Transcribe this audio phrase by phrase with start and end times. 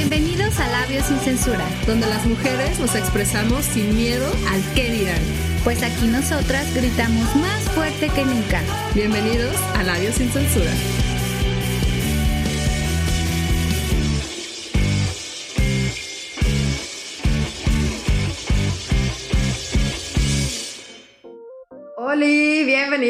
[0.00, 5.20] Bienvenidos a Labios sin Censura, donde las mujeres nos expresamos sin miedo al qué dirán.
[5.62, 8.62] pues aquí nosotras gritamos más fuerte que nunca.
[8.94, 10.72] Bienvenidos a Labios sin Censura.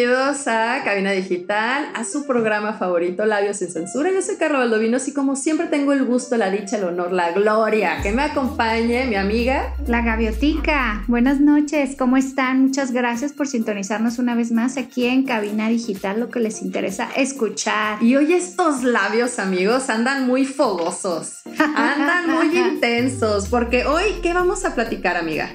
[0.01, 4.11] Bienvenidos a Cabina Digital, a su programa favorito, Labios sin Censura.
[4.11, 7.33] Yo soy Carla Valdovinos y como siempre tengo el gusto, la dicha, el honor, la
[7.33, 9.75] gloria que me acompañe mi amiga.
[9.87, 11.05] La Gaviotica.
[11.07, 12.63] Buenas noches, ¿cómo están?
[12.63, 17.11] Muchas gracias por sintonizarnos una vez más aquí en Cabina Digital, lo que les interesa
[17.15, 18.03] escuchar.
[18.03, 24.65] Y hoy estos labios, amigos, andan muy fogosos, andan muy intensos, porque hoy, ¿qué vamos
[24.65, 25.51] a platicar, amiga?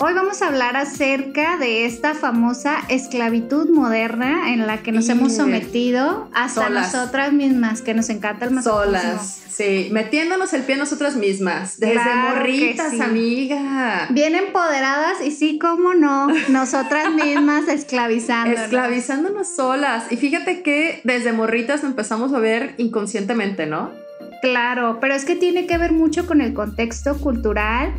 [0.00, 5.12] Hoy vamos a hablar acerca de esta famosa esclavitud moderna en la que nos Y-
[5.12, 6.92] hemos sometido hasta Solas.
[6.92, 8.84] nosotras mismas, que nos encanta el masochismo.
[8.84, 13.00] Solas, sí, metiéndonos el pie nosotras mismas, desde Claro morritas, sí.
[13.00, 14.08] amiga.
[14.10, 18.50] Bien empoderadas y sí, cómo no, nosotras mismas esclavizando.
[18.60, 20.10] Esclavizándonos solas.
[20.10, 23.90] Y fíjate que desde morritas empezamos a ver inconscientemente, ¿no?
[24.42, 27.94] Claro, pero es que tiene que ver mucho con el contexto cultural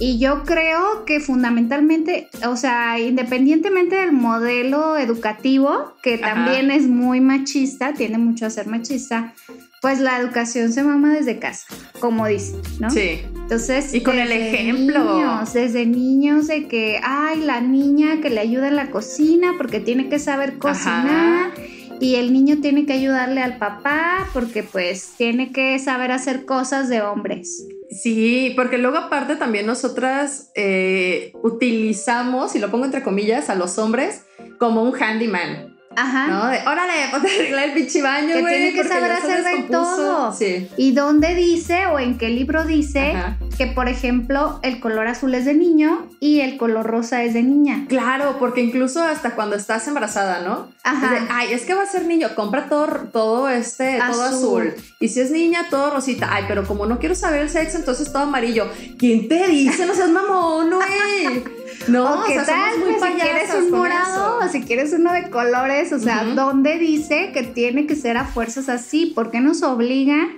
[0.00, 6.34] y yo creo que fundamentalmente, o sea, independientemente del modelo educativo, que Ajá.
[6.34, 9.34] también es muy machista, tiende mucho a ser machista,
[9.82, 11.66] pues la educación se mama desde casa,
[12.00, 12.88] como dice, ¿no?
[12.90, 13.20] Sí.
[13.42, 15.16] Entonces, Y con el desde ejemplo.
[15.16, 19.80] Niños, desde niños de que, ay, la niña que le ayuda en la cocina porque
[19.80, 21.52] tiene que saber cocinar.
[22.00, 26.88] Y el niño tiene que ayudarle al papá porque pues tiene que saber hacer cosas
[26.88, 27.66] de hombres.
[27.90, 33.78] Sí, porque luego aparte también nosotras eh, utilizamos, y lo pongo entre comillas, a los
[33.78, 34.24] hombres
[34.58, 36.26] como un handyman, Ajá.
[36.28, 36.46] ¿no?
[36.46, 39.96] De, órale, ponte a arreglar el pinche baño, Que tiene que saber hacer de descompuso".
[39.96, 40.32] todo.
[40.32, 40.68] Sí.
[40.76, 43.38] ¿Y dónde dice o en qué libro dice Ajá.
[43.58, 47.42] que, por ejemplo, el color azul es de niño y el color rosa es de
[47.42, 47.86] niña?
[47.88, 50.68] Claro, porque incluso hasta cuando estás embarazada, ¿no?
[50.84, 51.16] Ajá.
[51.16, 54.68] Es de, Ay, es que va a ser niño, compra todo, todo este, todo Azul.
[54.68, 54.74] azul.
[55.00, 56.28] Y si es niña, todo rosita.
[56.32, 58.68] Ay, pero como no quiero saber el sexo, entonces todo amarillo.
[58.98, 59.86] ¿Quién te dice?
[59.86, 61.42] No seas mamón, güey.
[61.88, 62.78] No, ¿O qué o sea, tal?
[62.80, 66.24] muy pues, si quieres un morado o si quieres uno de colores, o sea.
[66.24, 69.06] ¿dónde dice que tiene que ser a fuerzas así?
[69.06, 70.28] ¿Por qué nos obliga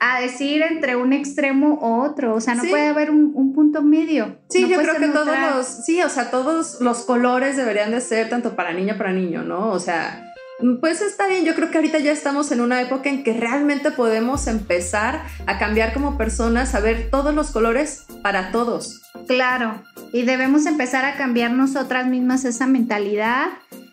[0.00, 2.34] a decir entre un extremo u otro?
[2.34, 2.68] O sea, no Sí.
[2.70, 4.38] puede haber un, un punto medio.
[4.48, 8.00] Sí, No yo creo que todos los, sí, o sea, todos los colores deberían de
[8.00, 9.68] ser tanto para niña para niño, ¿no?
[9.70, 10.25] O sea,
[10.80, 13.90] pues está bien, yo creo que ahorita ya estamos en una época en que realmente
[13.90, 19.02] podemos empezar a cambiar como personas, a ver todos los colores para todos.
[19.26, 23.48] Claro, y debemos empezar a cambiar nosotras mismas esa mentalidad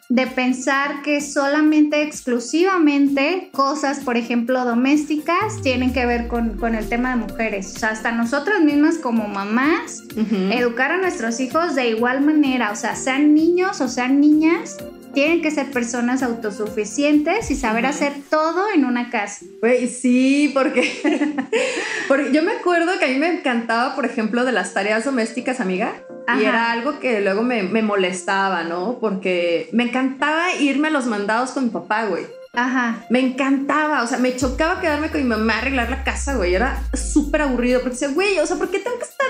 [0.10, 6.88] de pensar que solamente exclusivamente cosas, por ejemplo, domésticas, tienen que ver con, con el
[6.88, 7.74] tema de mujeres.
[7.76, 10.04] O sea, hasta nosotras mismas como mamás,
[10.52, 14.78] educar a nuestros hijos de igual manera, o sea, sean niños o sean niñas,
[15.14, 19.46] tienen que ser personas autosuficientes y saber hacer todo en una casa.
[19.62, 20.92] Güey, sí, porque,
[22.08, 25.60] porque yo me acuerdo que a mí me encantaba, por ejemplo, de las tareas domésticas,
[25.60, 25.94] amiga.
[26.28, 26.42] Ajá.
[26.42, 28.98] Y era algo que luego me, me molestaba, ¿no?
[29.00, 32.26] Porque me encantaba irme a los mandados con mi papá, güey.
[32.54, 33.06] Ajá.
[33.10, 36.54] Me encantaba, o sea, me chocaba quedarme con mi mamá a arreglar la casa, güey.
[36.54, 39.28] Era súper aburrido porque decía, güey, o sea, ¿por qué tengo que estar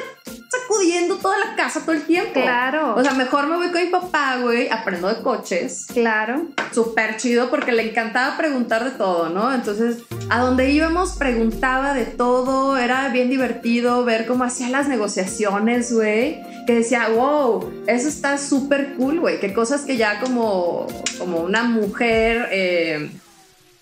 [0.60, 2.34] sacudiendo toda la casa todo el tiempo?
[2.34, 2.96] Claro.
[2.96, 5.88] O sea, mejor me voy con mi papá, güey, aprendo de coches.
[5.94, 6.48] claro.
[6.72, 9.54] Súper chido porque le encantaba preguntar de todo, ¿no?
[9.54, 15.94] Entonces, a donde íbamos preguntaba de todo, era bien divertido ver cómo hacía las negociaciones,
[15.94, 16.42] güey.
[16.66, 19.40] Que decía, wow, eso está súper cool, güey.
[19.40, 20.88] Que cosas que ya como,
[21.20, 23.12] como una mujer eh,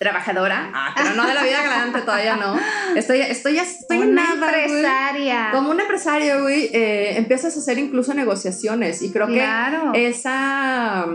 [0.02, 2.58] trabajadora, ah, pero no de la vida galante, todavía no.
[2.96, 4.64] Estoy, estoy, estoy Una nada, güey.
[4.64, 5.48] empresaria.
[5.52, 9.92] Como un empresario, güey, eh, empiezas a hacer incluso negociaciones y creo Claro.
[9.92, 11.06] que esa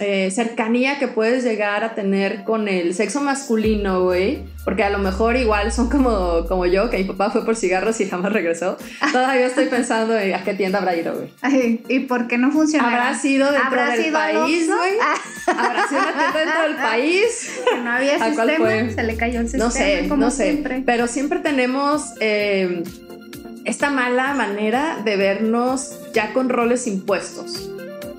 [0.00, 4.98] eh, cercanía que puedes llegar a tener con el sexo masculino, güey, porque a lo
[4.98, 8.76] mejor igual son como, como yo, que mi papá fue por cigarros y jamás regresó.
[9.12, 11.80] Todavía estoy pensando en a qué tienda habrá ido, güey.
[11.88, 13.06] ¿Y por qué no funcionará?
[13.08, 14.92] ¿Habrá sido dentro ¿Habrá del sido país, güey?
[15.00, 15.14] Ah,
[15.56, 17.50] ¿Habrá sido una tienda dentro del país?
[17.70, 18.90] que no había ¿A cuál sistema, fue?
[18.92, 19.64] se le cayó el sistema.
[19.64, 20.50] No sé, como no sé.
[20.50, 20.82] siempre.
[20.84, 22.82] Pero siempre tenemos eh,
[23.64, 27.70] esta mala manera de vernos ya con roles impuestos.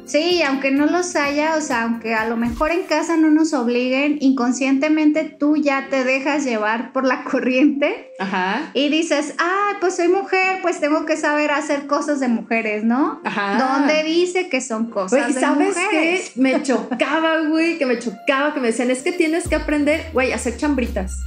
[0.07, 3.53] Sí, aunque no los haya, o sea, aunque a lo mejor en casa no nos
[3.53, 8.71] obliguen, inconscientemente tú ya te dejas llevar por la corriente Ajá.
[8.73, 13.19] y dices, ah, pues soy mujer, pues tengo que saber hacer cosas de mujeres, ¿no?
[13.25, 13.57] Ajá.
[13.57, 16.31] ¿Dónde dice que son cosas Güey, ¿y de sabes mujeres?
[16.33, 16.41] qué?
[16.41, 20.31] Me chocaba, güey, que me chocaba, que me decían, es que tienes que aprender, güey,
[20.31, 21.17] a hacer chambritas.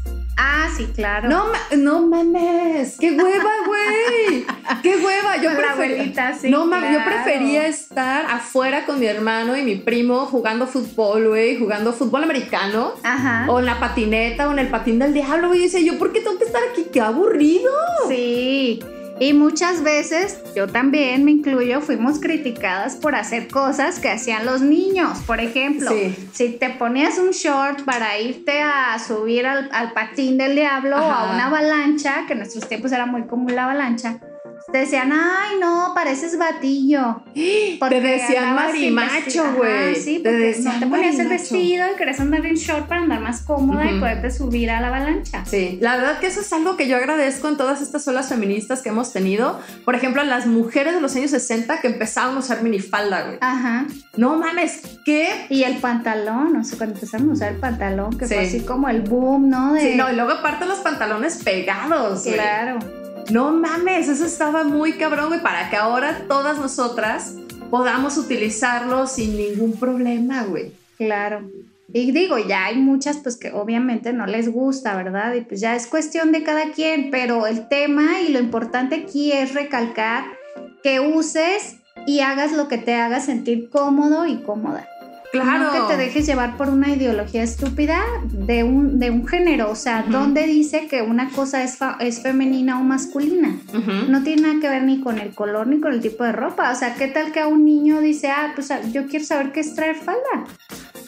[0.42, 1.28] Ah, sí, claro.
[1.28, 1.44] No,
[1.76, 4.46] no mames, qué hueva, güey.
[4.82, 5.36] Qué hueva.
[5.36, 6.48] Yo la abuelita, sí.
[6.48, 11.58] No mames, yo prefería estar afuera con mi hermano y mi primo jugando fútbol, güey,
[11.58, 12.94] jugando fútbol americano.
[13.02, 13.46] Ajá.
[13.50, 15.60] O en la patineta o en el patín del diablo, güey.
[15.60, 16.86] Y dice, yo, ¿por qué tengo que estar aquí?
[16.90, 17.70] Qué aburrido.
[18.08, 18.80] Sí.
[19.20, 24.62] Y muchas veces, yo también me incluyo, fuimos criticadas por hacer cosas que hacían los
[24.62, 25.18] niños.
[25.26, 25.90] Por ejemplo,
[26.32, 31.34] si te ponías un short para irte a subir al, patín del diablo o a
[31.34, 34.20] una avalancha, que en nuestros tiempos era muy común la avalancha,
[34.70, 37.22] te decían, ay, no, pareces batillo.
[37.34, 39.94] Te decían marimacho, güey.
[39.94, 43.42] Sí, porque no te ponías el vestido y querías andar en short para andar más
[43.42, 45.44] cómoda y poderte subir a la avalancha.
[45.46, 48.82] Sí, la verdad que eso es algo que yo agradezco en todas estas olas feministas
[48.82, 49.60] que hemos tenido.
[49.84, 53.38] Por ejemplo, las mujeres de los años 60 que empezaron a usar minifalda, güey.
[53.40, 53.86] Ajá.
[54.16, 55.46] No mames, ¿qué?
[55.48, 58.88] Y el pantalón, o sea, cuando empezaron a usar el pantalón, que fue así como
[58.88, 59.76] el boom, ¿no?
[59.78, 62.99] Sí, no, y luego aparte los pantalones pegados, Claro.
[63.30, 67.34] No mames, eso estaba muy cabrón, güey, para que ahora todas nosotras
[67.70, 70.72] podamos utilizarlo sin ningún problema, güey.
[70.96, 71.48] Claro.
[71.92, 75.34] Y digo, ya hay muchas pues que obviamente no les gusta, ¿verdad?
[75.34, 79.32] Y pues ya es cuestión de cada quien, pero el tema y lo importante aquí
[79.32, 80.24] es recalcar
[80.82, 81.76] que uses
[82.06, 84.88] y hagas lo que te haga sentir cómodo y cómoda.
[85.32, 85.72] Claro.
[85.72, 89.70] No que te dejes llevar por una ideología estúpida de un, de un género.
[89.70, 93.56] O sea, ¿dónde dice que una cosa es, es femenina o masculina?
[94.08, 96.72] No tiene nada que ver ni con el color ni con el tipo de ropa.
[96.72, 99.60] O sea, ¿qué tal que a un niño dice, ah, pues yo quiero saber qué
[99.60, 100.46] es traer falda?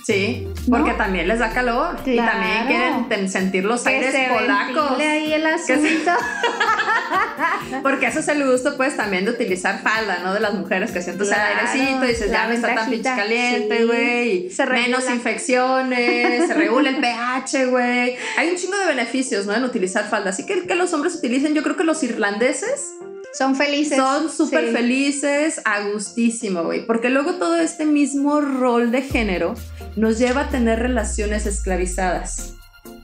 [0.04, 4.98] Sí, porque también les da calor y también quieren sentir los aires polacos.
[4.98, 6.10] ahí el asunto.
[7.82, 10.34] porque eso es el gusto, pues, también de utilizar falda, ¿no?
[10.34, 13.84] De las mujeres que sientes el airecito y dices, ya no está tan pinche caliente,
[13.84, 14.50] güey.
[14.70, 18.16] Menos infecciones, se regula el pH, güey.
[18.36, 19.54] Hay un chingo de beneficios, ¿no?
[19.54, 20.30] En utilizar falda.
[20.30, 22.94] Así que que los hombres utilicen, yo creo que los irlandeses
[23.32, 23.96] son felices.
[23.96, 26.86] Son súper felices, a gustísimo, güey.
[26.86, 29.54] Porque luego todo este mismo rol de género
[29.96, 32.54] nos lleva a tener relaciones esclavizadas.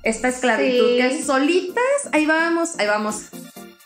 [0.03, 3.27] Esta esclavitud que solitas, ahí vamos, ahí vamos.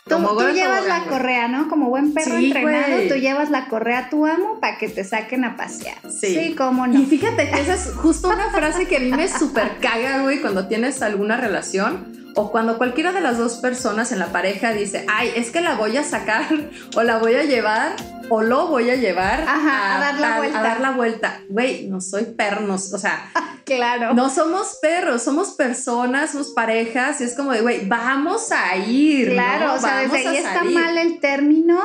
[0.05, 0.17] Tú,
[0.53, 1.69] llevas la correa, ¿no?
[1.69, 5.45] Como buen perro entrenado, tú llevas la correa a tu amo para que te saquen
[5.45, 5.97] a pasear.
[6.03, 6.35] Sí.
[6.35, 6.99] sí, cómo no.
[6.99, 10.41] Y fíjate que esa es justo una frase que a mí me súper caga, güey,
[10.41, 15.05] cuando tienes alguna relación o cuando cualquiera de las dos personas en la pareja dice,
[15.09, 16.45] ay, es que la voy a sacar
[16.95, 17.95] o la voy a llevar
[18.29, 20.59] o lo voy a llevar a, dar la vuelta.
[20.59, 21.41] A dar la vuelta.
[21.49, 23.29] Güey, no soy pernos, o sea,
[23.65, 24.13] claro.
[24.13, 29.31] No somos perros, somos personas, somos parejas y es como de, güey, vamos a ir.
[29.31, 31.79] Claro, o sea, desde ahí está mal el término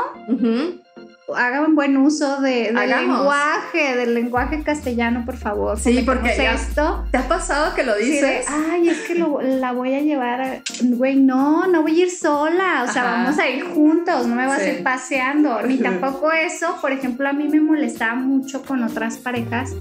[1.37, 5.79] hagan buen uso de, del lenguaje, del lenguaje castellano, por favor.
[5.79, 7.05] Sí, porque esto.
[7.11, 8.47] ¿Te ha pasado que lo dices?
[8.49, 12.93] Ay, es que la voy a llevar, güey, no, no voy a ir sola, o
[12.93, 16.93] sea, vamos a ir juntos, no me vas a ir paseando, ni tampoco eso, por
[16.93, 19.73] ejemplo, a mí me molestaba mucho con otras parejas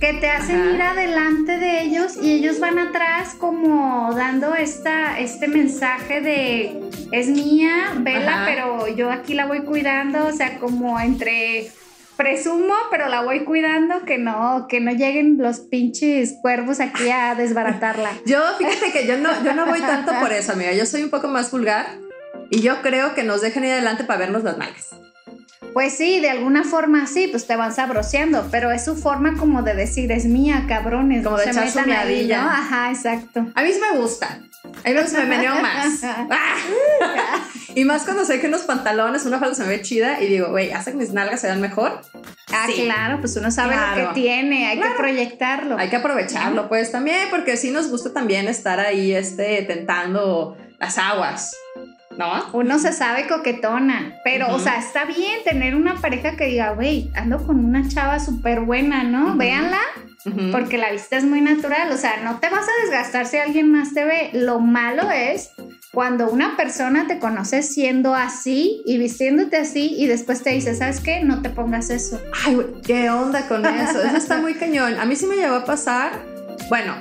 [0.00, 5.48] que te hacen ir adelante de ellos y ellos van atrás como dando esta, este
[5.48, 6.80] mensaje de
[7.10, 11.72] es mía, vela, pero yo aquí la voy cuidando, o sea, como entre
[12.16, 17.34] presumo, pero la voy cuidando que no, que no lleguen los pinches cuervos aquí a
[17.34, 18.10] desbaratarla.
[18.26, 21.10] yo, fíjate que yo no, yo no voy tanto por eso, amiga, yo soy un
[21.10, 21.86] poco más vulgar
[22.50, 24.90] y yo creo que nos dejen ir adelante para vernos las nalgas.
[25.72, 29.62] Pues sí, de alguna forma sí, pues te van sabroseando, pero es su forma como
[29.62, 31.24] de decir, es mía, cabrones.
[31.24, 31.78] Como de echar su.
[31.80, 32.50] ¿no?
[32.50, 33.46] Ajá, exacto.
[33.54, 34.40] A mí sí me gusta.
[34.84, 36.00] A mí me meneo más.
[36.30, 37.48] Ah.
[37.74, 40.48] y más cuando sé que unos pantalones, una falda se me ve chida y digo,
[40.50, 42.00] güey, hace que mis nalgas se vean mejor.
[42.52, 45.78] Ah, claro, pues uno sabe lo que tiene, hay que proyectarlo.
[45.78, 50.98] Hay que aprovecharlo, pues también, porque sí nos gusta también estar ahí, este, tentando las
[50.98, 51.56] aguas.
[52.18, 52.46] ¿No?
[52.52, 57.10] Uno se sabe coquetona, pero, o sea, está bien tener una pareja que diga, güey,
[57.14, 59.36] ando con una chava súper buena, ¿no?
[59.36, 59.80] Véanla,
[60.50, 63.70] porque la vista es muy natural, o sea, no te vas a desgastar si alguien
[63.70, 64.30] más te ve.
[64.32, 65.52] Lo malo es
[65.92, 71.00] cuando una persona te conoce siendo así y vistiéndote así y después te dice, ¿sabes
[71.00, 71.22] qué?
[71.22, 72.20] No te pongas eso.
[72.44, 74.02] Ay, güey, ¿qué onda con eso?
[74.02, 74.98] Eso está muy cañón.
[74.98, 76.12] A mí sí me llegó a pasar,
[76.68, 76.96] bueno,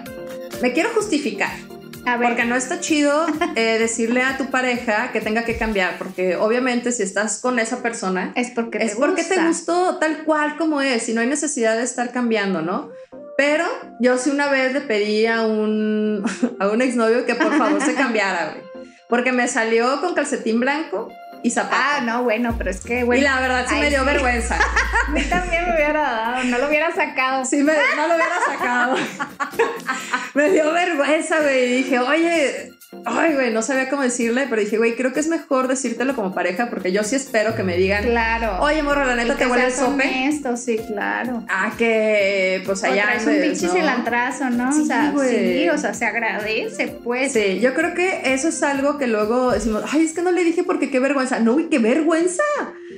[0.61, 1.66] me quiero justificar.
[2.15, 6.91] Porque no está chido eh, decirle a tu pareja que tenga que cambiar, porque obviamente
[6.91, 10.81] si estás con esa persona es porque te, es porque te gustó tal cual como
[10.81, 12.89] es y no hay necesidad de estar cambiando, ¿no?
[13.37, 13.65] Pero
[13.99, 16.23] yo sí una vez le pedí a un,
[16.59, 18.85] a un exnovio que por favor se cambiara, güey.
[19.09, 21.09] Porque me salió con calcetín blanco
[21.43, 21.75] y zapato.
[21.77, 23.19] Ah, no, bueno, pero es que, güey.
[23.19, 24.57] Y la verdad sí me dio vergüenza.
[25.07, 27.45] a mí también me hubiera dado, no lo hubiera sacado.
[27.45, 28.95] Sí, me, no lo hubiera sacado.
[30.33, 31.65] me dio vergüenza, güey.
[31.65, 35.27] Y dije, oye, Ay, güey, no sabía cómo decirle, pero dije, güey, creo que es
[35.27, 38.59] mejor decírtelo como pareja porque yo sí espero que me digan, Claro.
[38.61, 40.25] oye, morro, la neta te huele el sope.
[40.27, 41.43] Esto, sí, claro.
[41.49, 44.71] Ah, que pues allá es un pinche cilantrazo, ¿no?
[44.71, 45.61] Sí, o sea, güey.
[45.63, 47.33] sí, o sea, se agradece, pues.
[47.33, 50.43] Sí, yo creo que eso es algo que luego decimos, ay, es que no le
[50.43, 51.39] dije porque qué vergüenza.
[51.39, 52.43] No, güey, qué vergüenza.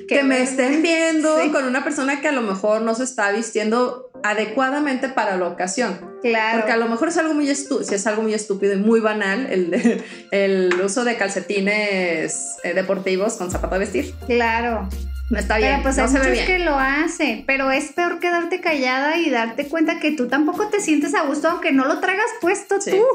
[0.09, 1.49] Que me estén viendo Sí.
[1.51, 5.99] con una persona que a lo mejor no se está vistiendo adecuadamente para la ocasión.
[6.21, 6.57] Claro.
[6.59, 8.99] Porque a lo mejor es algo muy estúpido, si es algo muy estúpido y muy
[8.99, 14.13] banal, el, el uso de calcetines eh, deportivos con zapato de vestir.
[14.27, 14.89] Claro.
[15.29, 16.45] No está bien, Pero pues no hay se ve bien.
[16.47, 20.79] que lo hacen, pero es peor quedarte callada y darte cuenta que tú tampoco te
[20.81, 22.91] sientes a gusto aunque no lo traigas puesto Sí.
[22.91, 23.05] tú.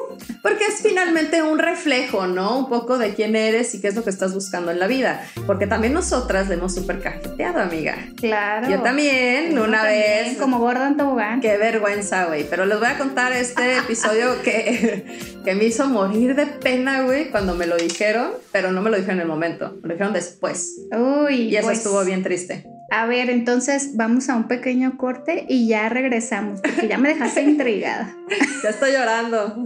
[0.42, 2.58] Porque es finalmente un reflejo, ¿no?
[2.58, 5.26] Un poco de quién eres y qué es lo que estás buscando en la vida.
[5.46, 7.96] Porque también nosotras le hemos súper cajeteado, amiga.
[8.16, 8.68] Claro.
[8.70, 10.36] Yo también, Yo una también, vez.
[10.38, 11.40] Como gorda en tobogán.
[11.40, 12.46] Qué vergüenza, güey.
[12.48, 15.04] Pero les voy a contar este episodio que,
[15.44, 18.96] que me hizo morir de pena, güey, cuando me lo dijeron, pero no me lo
[18.96, 20.76] dijeron en el momento, me lo dijeron después.
[20.96, 22.66] Uy, Y eso pues, estuvo bien triste.
[22.90, 27.42] A ver, entonces vamos a un pequeño corte y ya regresamos, porque ya me dejaste
[27.42, 28.14] intrigada.
[28.62, 29.64] Ya estoy llorando.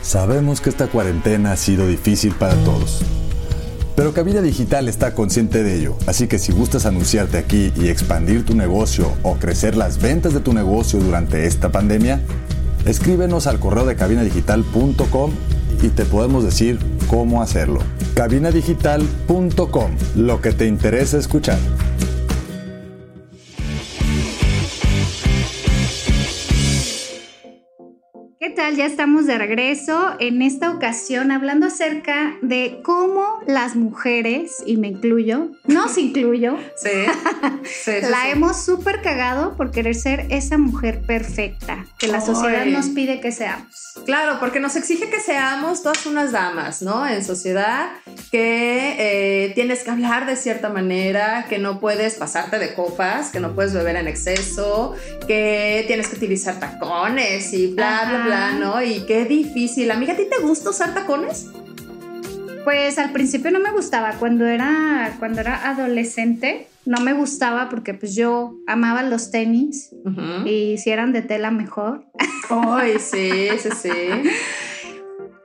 [0.00, 3.02] Sabemos que esta cuarentena ha sido difícil para todos.
[3.94, 8.46] Pero Cabina Digital está consciente de ello, así que si gustas anunciarte aquí y expandir
[8.46, 12.22] tu negocio o crecer las ventas de tu negocio durante esta pandemia,
[12.86, 15.32] escríbenos al correo de cabinadigital.com
[15.82, 17.80] y te podemos decir cómo hacerlo.
[18.14, 21.58] Cabinadigital.com, lo que te interesa escuchar.
[28.68, 28.76] Tal?
[28.76, 34.88] Ya estamos de regreso en esta ocasión hablando acerca de cómo las mujeres, y me
[34.88, 36.88] incluyo, nos incluyo, Sí.
[37.64, 42.64] Sí, sí, la hemos súper cagado por querer ser esa mujer perfecta que la sociedad
[42.66, 43.94] nos pide que seamos.
[44.04, 47.06] Claro, porque nos exige que seamos todas unas damas, ¿no?
[47.06, 47.90] En sociedad,
[48.30, 53.40] que eh, tienes que hablar de cierta manera, que no puedes pasarte de copas, que
[53.40, 54.94] no puedes beber en exceso,
[55.26, 58.82] que tienes que utilizar tacones y bla, bla, bla, ¿no?
[58.82, 59.90] Y qué difícil.
[59.90, 61.46] Amiga, ¿a ti te gusta usar tacones?
[62.64, 67.92] Pues al principio no me gustaba, cuando era, cuando era adolescente no me gustaba porque
[67.92, 69.94] pues yo amaba los tenis
[70.46, 72.06] y si eran de tela mejor.
[72.48, 73.90] Ay, sí, sí, sí.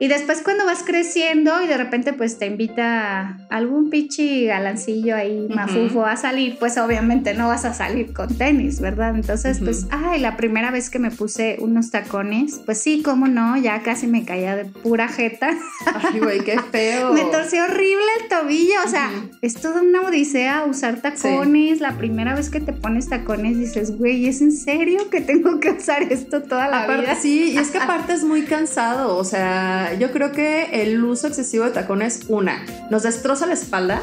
[0.00, 5.46] Y después cuando vas creciendo y de repente pues te invita algún pichi galancillo ahí,
[5.54, 9.14] mafufo a salir, pues obviamente no vas a salir con tenis, ¿verdad?
[9.14, 9.66] Entonces Ujú.
[9.66, 13.82] pues, ay, la primera vez que me puse unos tacones, pues sí, cómo no, ya
[13.82, 15.50] casi me caía de pura jeta.
[15.86, 17.12] Ay, güey, qué feo.
[17.12, 19.30] Me torció horrible el tobillo, o sea, Ujú.
[19.42, 21.80] es toda una odisea usar tacones.
[21.80, 25.70] La primera vez que te pones tacones dices, güey, ¿es en serio que tengo que
[25.70, 27.14] usar esto toda la Aparte, vida?
[27.14, 29.16] sí, y es que aparte es muy cansado.
[29.16, 34.02] O sea, yo creo que el uso excesivo de tacones, una, nos destroza la espalda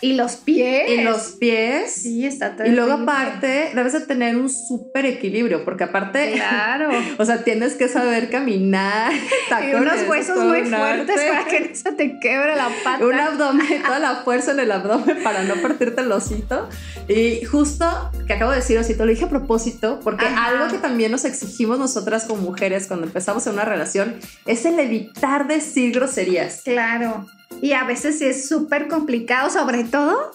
[0.00, 0.90] Y los pies.
[0.90, 1.92] y los pies.
[1.92, 2.66] Sí, está todo.
[2.66, 6.90] Y luego aparte, debes de tener un súper equilibrio, porque aparte, Claro.
[7.18, 9.12] o sea, tienes que saber caminar.
[9.46, 13.04] Y tacones, unos huesos muy fuertes para que no se te quebre la pata.
[13.04, 16.68] Un abdomen, toda la fuerza en el abdomen para no partirte el osito.
[17.08, 17.84] Y justo
[18.26, 20.46] que acabo de decir osito, lo dije a propósito, porque Ajá.
[20.46, 24.16] algo que también nos exigimos nosotras como mujeres cuando empezamos en una relación
[24.46, 26.62] es el evitar decir groserías.
[26.62, 27.26] Claro.
[27.62, 30.32] Y a veces sí es súper complicado, sobre todo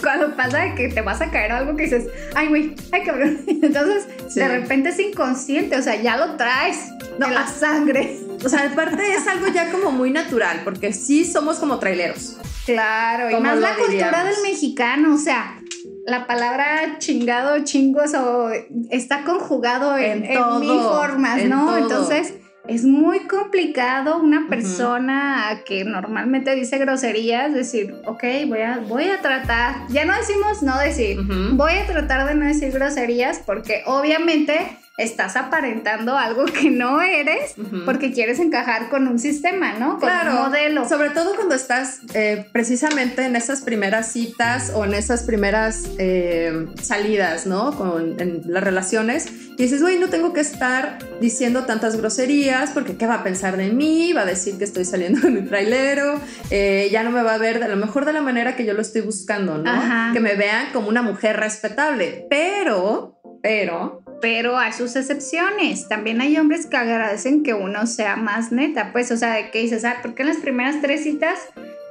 [0.00, 3.40] cuando pasa que te vas a caer algo que dices, ay, güey, ay, cabrón.
[3.46, 4.40] Entonces, Sí.
[4.40, 7.46] de repente es inconsciente, o sea, ya lo traes No, la ah.
[7.48, 8.20] sangre.
[8.44, 12.36] O sea, aparte es algo ya como muy natural, porque sí somos como traileros.
[12.66, 15.60] Claro, y ¿Cómo más la cultura del mexicano, o sea,
[16.06, 18.50] la palabra chingado, chingos o
[18.90, 21.66] está conjugado en, En en todo, mil formas, en ¿no?
[21.66, 21.78] todo.
[21.78, 22.34] Entonces
[22.68, 29.20] es muy complicado una persona que normalmente dice groserías decir, ok, voy a, voy a
[29.22, 31.18] tratar, ya no decimos no decir,
[31.52, 37.54] voy a tratar de no decir groserías porque obviamente estás aparentando algo que no eres
[37.86, 39.90] porque quieres encajar con un sistema, ¿no?
[39.90, 40.88] Con Claro, un modelo.
[40.88, 46.66] Sobre todo cuando estás eh, precisamente en esas primeras citas o en esas primeras eh,
[46.82, 47.76] salidas, ¿no?
[47.76, 49.26] Con, en las relaciones.
[49.56, 53.56] Y dices, güey, no tengo que estar diciendo tantas groserías porque ¿qué va a pensar
[53.56, 54.12] de mí?
[54.12, 57.38] Va a decir que estoy saliendo de mi trailero, eh, ya no me va a
[57.38, 59.70] ver de lo mejor de la manera que yo lo estoy buscando, ¿no?
[59.70, 60.10] Ajá.
[60.12, 62.26] Que me vean como una mujer respetable.
[62.28, 65.88] Pero, pero, Pero hay sus excepciones.
[65.88, 68.92] También hay hombres que agradecen que uno sea más neta.
[68.92, 71.38] Pues, o sea, de que dices, ah, porque en las primeras tres citas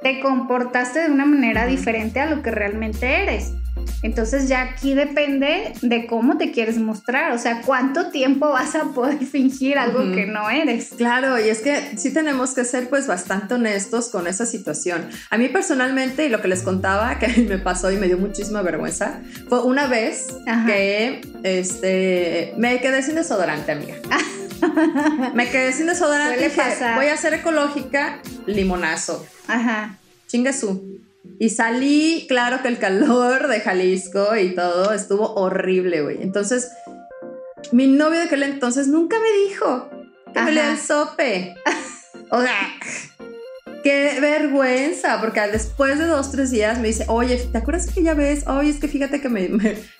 [0.02, 3.52] te comportaste de una manera diferente a lo que realmente eres.
[4.02, 8.84] Entonces ya aquí depende de cómo te quieres mostrar, o sea, cuánto tiempo vas a
[8.84, 10.90] poder fingir algo que no eres.
[10.96, 15.08] Claro, y es que sí tenemos que ser pues bastante honestos con esa situación.
[15.30, 18.06] A mí personalmente, y lo que les contaba, que a mí me pasó y me
[18.06, 20.28] dio muchísima vergüenza, fue una vez
[20.66, 23.94] que este, me quedé sin desodorante, amiga.
[25.34, 26.62] me quedé sin desodorante dije,
[26.94, 29.26] voy a ser ecológica, limonazo.
[29.46, 29.98] Ajá.
[30.26, 31.00] Chingasú.
[31.38, 36.22] Y salí, claro que el calor de Jalisco y todo estuvo horrible, güey.
[36.22, 36.70] Entonces,
[37.72, 39.90] mi novio de aquel entonces nunca me dijo
[40.34, 41.54] que me el sope.
[42.30, 42.58] o sea,
[43.82, 48.14] qué vergüenza, porque después de dos, tres días me dice, oye, ¿te acuerdas que ya
[48.14, 48.46] ves?
[48.48, 49.48] Oye, es que fíjate que me,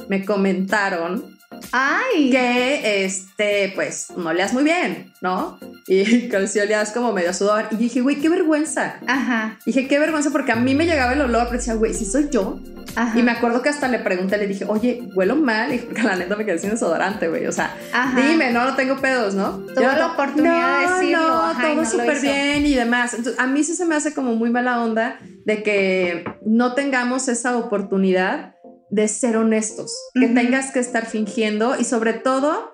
[0.09, 1.38] me comentaron
[1.73, 2.31] Ay.
[2.31, 5.59] Que, este, pues, no leas muy bien, ¿no?
[5.87, 7.67] Y que si olías como medio sudor.
[7.71, 8.97] Y dije, güey, qué vergüenza.
[9.07, 9.59] Ajá.
[9.65, 12.29] Dije, qué vergüenza, porque a mí me llegaba el olor, pero decía, güey, si soy
[12.31, 12.61] yo.
[12.97, 13.19] Ajá.
[13.19, 15.73] Y me acuerdo que hasta le pregunté, le dije, oye, huelo mal.
[15.79, 17.47] Y porque la neta me quedé sin desodorante, güey.
[17.47, 17.75] O sea,
[18.17, 19.59] dime, no, no tengo pedos, ¿no?
[19.59, 21.55] Tuve la oportunidad de decirlo.
[21.55, 23.15] No, todo súper bien y demás.
[23.15, 27.29] Entonces, a mí sí se me hace como muy mala onda de que no tengamos
[27.29, 28.55] esa oportunidad
[28.91, 32.73] de ser honestos, que tengas que estar fingiendo y sobre todo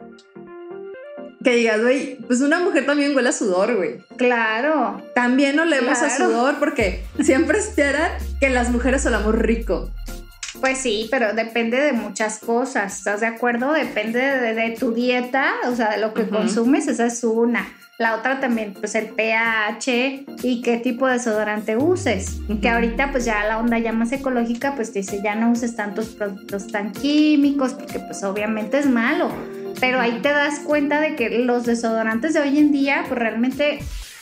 [1.45, 3.99] que digas, güey, pues una mujer también huele a sudor, güey.
[4.17, 5.03] Claro.
[5.15, 9.91] También olemos a sudor porque siempre esperan que las mujeres olamos rico.
[10.61, 13.73] Pues sí, pero depende de muchas cosas, ¿estás de acuerdo?
[13.73, 17.69] Depende de, tu dieta, o sea, de lo que consumes, esa es una.
[17.97, 22.41] La otra también, pues el pH y qué tipo de desodorante uses.
[22.61, 26.09] Que ahorita, pues ya la onda ya más ecológica, pues dice ya no uses tantos
[26.09, 29.31] productos tan químicos, porque pues obviamente es malo.
[29.79, 33.79] Pero ahí te das cuenta de que los desodorantes de hoy en día, pues realmente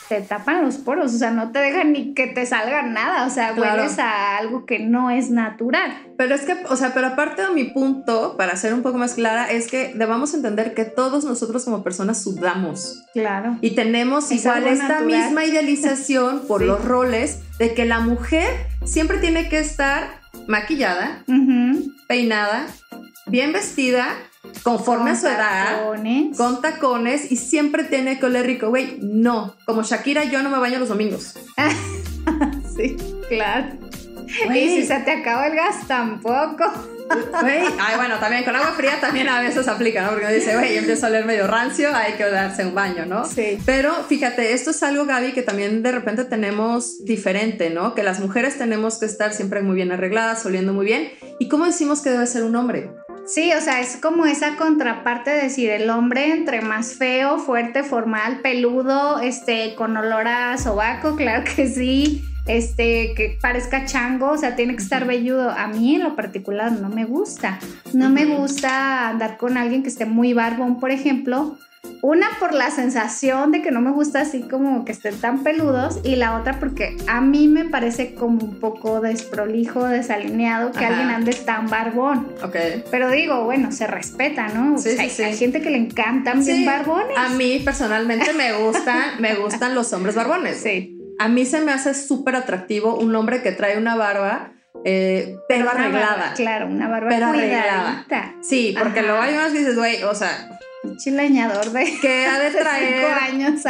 [0.09, 3.29] te tapan los poros, o sea, no te dejan ni que te salga nada, o
[3.29, 5.93] sea, hueles a algo que no es natural.
[6.17, 9.13] Pero es que, o sea, pero aparte de mi punto, para ser un poco más
[9.13, 13.03] clara, es que debamos entender que todos nosotros como personas sudamos.
[13.13, 13.57] Claro.
[13.61, 18.49] Y tenemos igual esta misma idealización por los roles de que la mujer
[18.83, 21.23] siempre tiene que estar maquillada,
[22.07, 22.67] peinada,
[23.27, 24.07] bien vestida
[24.63, 25.93] conforme a su edad,
[26.37, 28.69] con tacones y siempre tiene que oler rico.
[28.69, 29.55] Güey, no.
[29.65, 31.35] Como Shakira, yo no me baño los domingos.
[32.75, 32.95] sí,
[33.29, 33.77] claro.
[34.53, 36.65] Y si se te acaba el gas, tampoco.
[37.41, 40.11] Güey, ay, bueno, también con agua fría también a veces aplica, ¿no?
[40.11, 43.25] Porque dice, güey, empiezo a oler medio rancio, hay que darse un baño, ¿no?
[43.25, 43.59] Sí.
[43.65, 47.93] Pero fíjate, esto es algo, Gaby, que también de repente tenemos diferente, ¿no?
[47.93, 51.11] Que las mujeres tenemos que estar siempre muy bien arregladas, oliendo muy bien.
[51.39, 52.89] ¿Y cómo decimos que debe ser un hombre?
[53.25, 57.83] Sí, o sea, es como esa contraparte de decir el hombre entre más feo, fuerte,
[57.83, 64.37] formal, peludo, este, con olor a sobaco, claro que sí, este, que parezca chango, o
[64.37, 65.49] sea, tiene que estar velludo.
[65.49, 67.59] A mí en lo particular no me gusta.
[67.93, 71.57] No me gusta andar con alguien que esté muy barbón, por ejemplo,
[72.03, 76.01] una por la sensación de que no me gusta así como que estén tan peludos
[76.03, 81.09] y la otra porque a mí me parece como un poco desprolijo, desalineado que alguien
[81.09, 82.27] ande tan barbón.
[82.43, 82.55] Ok.
[82.91, 84.77] Pero digo, bueno, se respeta, ¿no?
[84.77, 87.17] Sí, sí, hay, gente que le encantan bien barbones.
[87.17, 90.57] A mí personalmente me gustan, me gustan los hombres barbones.
[90.57, 90.99] Sí.
[91.19, 94.51] A mí se me hace súper atractivo un hombre que trae una barba
[94.83, 96.33] eh, pero, arreglada.
[96.35, 98.05] claro, una barba pero arreglada.
[98.41, 100.59] Sí, porque luego hay unas que dices, güey, o sea,
[100.97, 103.61] chileñador de que ha de traer años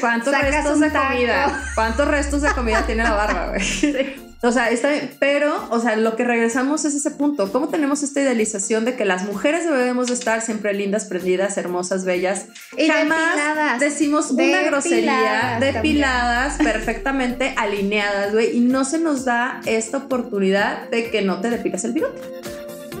[0.00, 4.26] cuántos restos de comida cuántos restos de comida tiene la barba güey.
[4.42, 7.50] O sea está pero o sea lo que regresamos es ese punto.
[7.50, 12.04] Cómo tenemos esta idealización de que las mujeres debemos de estar siempre lindas prendidas hermosas
[12.04, 19.62] bellas y jamás decimos una grosería depiladas perfectamente alineadas güey y no se nos da
[19.64, 22.20] esta oportunidad de que no te depilas el bigote.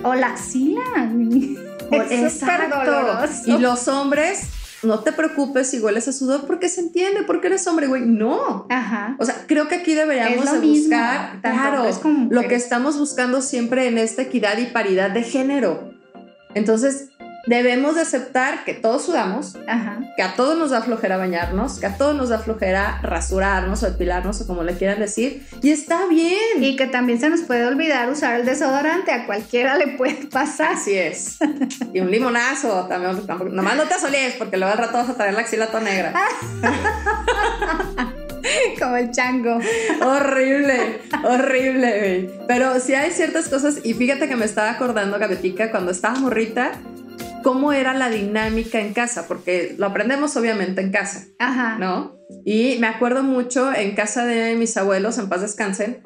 [0.02, 1.10] O la axila
[1.90, 3.26] Exacto.
[3.46, 4.48] Y los hombres,
[4.82, 8.02] no te preocupes si hueles a sudor porque se entiende, porque eres hombre, güey.
[8.02, 8.66] No.
[8.70, 9.16] Ajá.
[9.18, 11.84] O sea, creo que aquí deberíamos buscar, claro,
[12.30, 15.92] lo que estamos buscando siempre en esta equidad y paridad de género.
[16.54, 17.10] Entonces,
[17.46, 19.56] debemos de aceptar que todos sudamos,
[20.16, 23.86] que a todos nos da flojera bañarnos, que a todos nos da flojera rasurarnos o
[23.86, 26.62] depilarnos o como le quieran decir, y está bien.
[26.62, 30.74] Y que también se nos puede olvidar usar el desodorante, a cualquiera le puede pasar.
[30.74, 31.38] Así es.
[31.92, 33.16] Y un limonazo también,
[33.52, 36.12] nomás no te asolies porque luego al rato vas a traer la axila toda negra.
[38.78, 39.58] Como el chango.
[40.02, 45.90] horrible, horrible, Pero sí hay ciertas cosas, y fíjate que me estaba acordando, Gabetica, cuando
[45.90, 46.72] estaba morrita,
[47.46, 51.78] cómo era la dinámica en casa, porque lo aprendemos obviamente en casa, Ajá.
[51.78, 52.16] ¿no?
[52.44, 56.02] Y me acuerdo mucho en casa de mis abuelos, en paz descansen,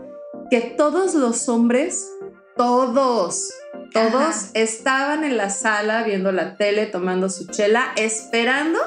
[0.50, 2.06] que todos los hombres
[2.58, 3.54] todos,
[3.94, 8.78] todos estaban en la sala viendo la tele, tomando su chela, esperando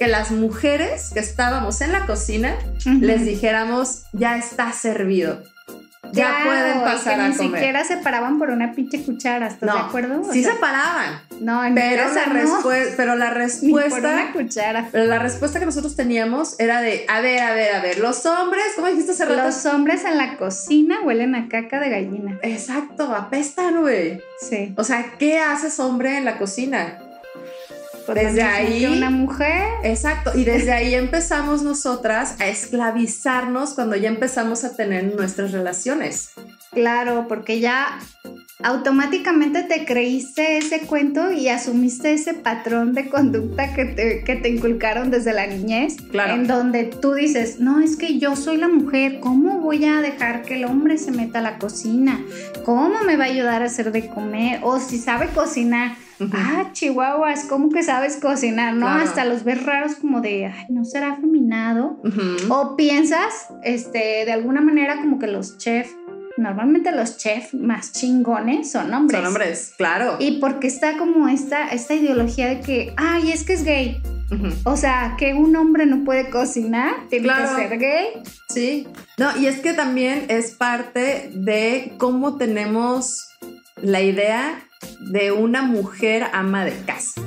[0.00, 2.58] que las mujeres que estábamos en la cocina
[3.00, 5.44] les dijéramos, ya está servido.
[6.12, 7.52] Ya pueden pasar a ni comer.
[7.60, 10.20] siquiera se paraban por una pinche cuchara, ¿estás no, de acuerdo?
[10.20, 12.60] O sí sea, se paraban, No, en mi pero casa la, no,
[12.96, 13.30] pero la
[13.62, 14.88] ni por respuesta una cuchara.
[14.90, 18.24] Pero la respuesta que nosotros teníamos era de, a ver, a ver, a ver, los
[18.26, 19.42] hombres, ¿cómo dijiste hace rato?
[19.44, 22.38] Los hombres en la cocina huelen a caca de gallina.
[22.42, 24.20] Exacto, apestan, güey.
[24.40, 24.74] Sí.
[24.76, 26.98] O sea, ¿qué haces hombre en la cocina?
[28.14, 29.64] Desde ahí- que una mujer.
[29.84, 36.30] Exacto, y desde ahí empezamos nosotras a esclavizarnos cuando ya empezamos a tener nuestras relaciones.
[36.72, 37.98] Claro, porque ya
[38.62, 44.48] automáticamente te creíste ese cuento y asumiste ese patrón de conducta que te, que te
[44.50, 46.34] inculcaron desde la niñez, Claro.
[46.34, 50.42] en donde tú dices, no, es que yo soy la mujer, ¿cómo voy a dejar
[50.42, 52.20] que el hombre se meta a la cocina?
[52.64, 54.60] ¿Cómo me va a ayudar a hacer de comer?
[54.62, 55.96] O si sabe cocinar,
[56.32, 58.74] Ah, chihuahuas, ¿cómo que sabes cocinar?
[58.74, 59.02] No, Claro.
[59.04, 62.00] hasta los ves raros como de, ay, ¿no será afeminado?
[62.04, 62.52] Ujú.
[62.52, 65.94] O piensas, este, de alguna manera como que los chefs,
[66.36, 69.18] normalmente los chefs más chingones son hombres.
[69.18, 70.16] Son hombres, claro.
[70.18, 74.00] Y porque está como esta, esta ideología de que, ay, es que es gay.
[74.64, 77.56] O sea, que un hombre no puede cocinar, tiene Claro.
[77.56, 78.06] que ser gay.
[78.48, 78.86] Sí,
[79.18, 83.26] no, y es que también es parte de cómo tenemos
[83.82, 84.62] la idea
[85.00, 87.20] de una mujer ama de casa.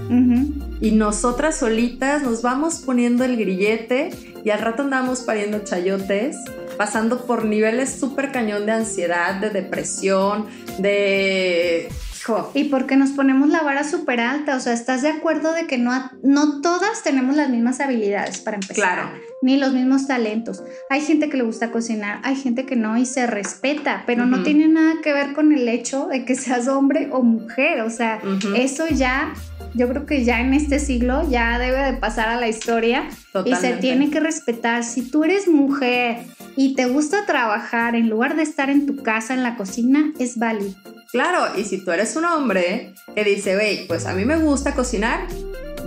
[0.80, 4.12] Y nosotras solitas nos vamos poniendo el grillete
[4.44, 6.38] y al rato andamos pariendo chayotes,
[6.78, 10.48] pasando por niveles súper cañón de ansiedad, de depresión,
[10.80, 11.89] de...
[12.23, 14.55] Hijo, Y porque nos ponemos la vara súper alta.
[14.55, 15.91] O sea, ¿estás de acuerdo de que no,
[16.23, 18.75] no todas tenemos las mismas habilidades para empezar?
[18.75, 19.09] Claro.
[19.41, 20.63] Ni los mismos talentos.
[20.89, 24.38] Hay gente que le gusta cocinar, hay gente que no y se respeta, pero no
[24.38, 24.45] Ujú.
[24.45, 27.81] tiene nada que ver con el hecho de que seas hombre o mujer.
[27.81, 28.55] O sea, Ujú.
[28.55, 29.33] eso ya,
[29.73, 33.13] yo creo que ya en este siglo ya debe de pasar a la historia y
[33.13, 33.77] se Totalmente.
[33.81, 34.86] tiene que respetar.
[34.86, 36.19] Si tú eres mujer
[36.55, 40.38] y te gusta trabajar en lugar de estar en tu casa en la cocina, es
[40.38, 40.73] válido.
[41.13, 44.73] Claro, y si tú eres un hombre que dice, güey, pues a mí me gusta
[44.73, 45.28] cocinar,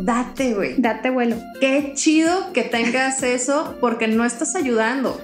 [0.01, 0.77] date, güey.
[0.79, 1.37] Date vuelo.
[1.61, 5.21] Qué chido que tengas eso porque no estás ayudando.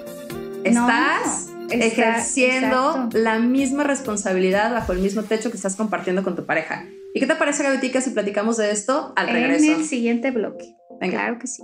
[0.65, 3.17] Estás está- ejerciendo exacto.
[3.17, 6.85] la misma responsabilidad bajo el mismo techo que estás compartiendo con tu pareja.
[7.13, 9.63] ¿Y qué te parece, Gavitica, si platicamos de esto al regreso?
[9.63, 10.75] En el siguiente bloque.
[10.99, 11.19] Venga.
[11.19, 11.63] Claro que sí.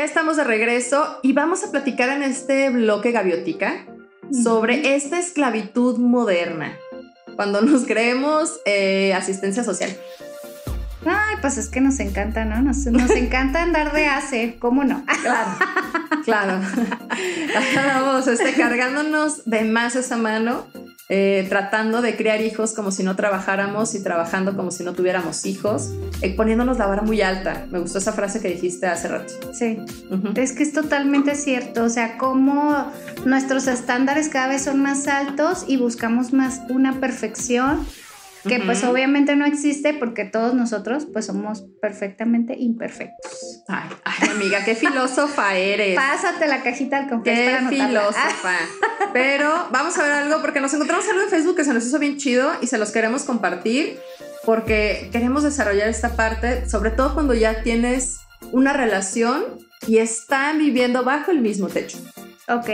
[0.00, 3.84] Ya estamos de regreso y vamos a platicar en este bloque Gaviotica
[4.32, 6.72] sobre esta esclavitud moderna.
[7.36, 9.94] Cuando nos creemos eh, asistencia social.
[11.04, 12.62] Ay, pues es que nos encanta, ¿no?
[12.62, 15.04] Nos, nos encanta andar de hace, ¿cómo no?
[15.22, 15.50] Claro,
[16.24, 16.60] claro.
[18.00, 20.66] Vamos, este, cargándonos de más esa mano,
[21.12, 25.44] eh, tratando de criar hijos como si no trabajáramos y trabajando como si no tuviéramos
[25.44, 25.90] hijos,
[26.22, 27.66] eh, poniéndonos la vara muy alta.
[27.68, 29.34] Me gustó esa frase que dijiste hace rato.
[29.52, 29.80] Sí,
[30.36, 31.82] es que es totalmente cierto.
[31.82, 32.92] O sea, como
[33.24, 37.84] nuestros estándares cada vez son más altos y buscamos más una perfección
[38.48, 43.62] que pues obviamente no existe porque todos nosotros pues somos perfectamente imperfectos.
[43.68, 45.96] Ay, ay, amiga, qué filósofa eres.
[45.96, 48.56] Pásate la cajita al compás Qué para filósofa.
[49.12, 51.98] Pero vamos a ver algo porque nos encontramos algo en Facebook que se nos hizo
[51.98, 53.98] bien chido y se los queremos compartir
[54.44, 58.20] porque queremos desarrollar esta parte, sobre todo cuando ya tienes
[58.52, 59.44] una relación
[59.86, 61.98] y están viviendo bajo el mismo techo.
[62.48, 62.68] Ok,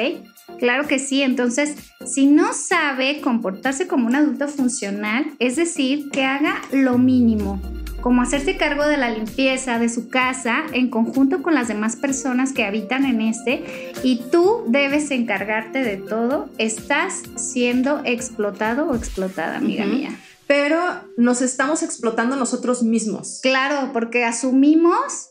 [0.59, 1.23] claro que sí.
[1.23, 7.61] Entonces, si no sabe comportarse como un adulto funcional, es decir, que haga lo mínimo,
[8.01, 12.53] como hacerse cargo de la limpieza de su casa en conjunto con las demás personas
[12.53, 19.57] que habitan en este, y tú debes encargarte de todo, estás siendo explotado o explotada,
[19.57, 20.17] amiga mía.
[20.47, 20.79] Pero
[21.17, 23.41] nos estamos explotando nosotros mismos.
[23.43, 25.31] Claro, porque asumimos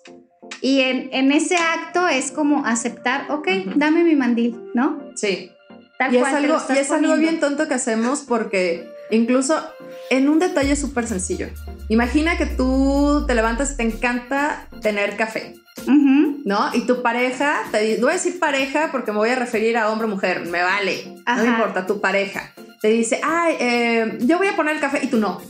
[0.62, 3.71] y en, en ese acto es como aceptar, ok, Ujú.
[3.75, 4.99] dame mi mandil, ¿no?
[5.15, 5.51] Sí.
[5.97, 9.62] Tal Y es cual lo algo, y es algo bien tonto que hacemos porque Incluso
[10.10, 11.47] en un detalle súper sencillo.
[11.89, 15.55] Imagina que tú te levantas y te encanta tener café.
[15.88, 16.69] ¿No?
[16.73, 20.08] Y tu pareja, te voy a decir pareja porque me voy a referir a hombre
[20.08, 22.51] o mujer, me vale, no me importa, tu pareja.
[22.81, 25.41] Te dice, ay, eh, yo voy a poner el café y tú no.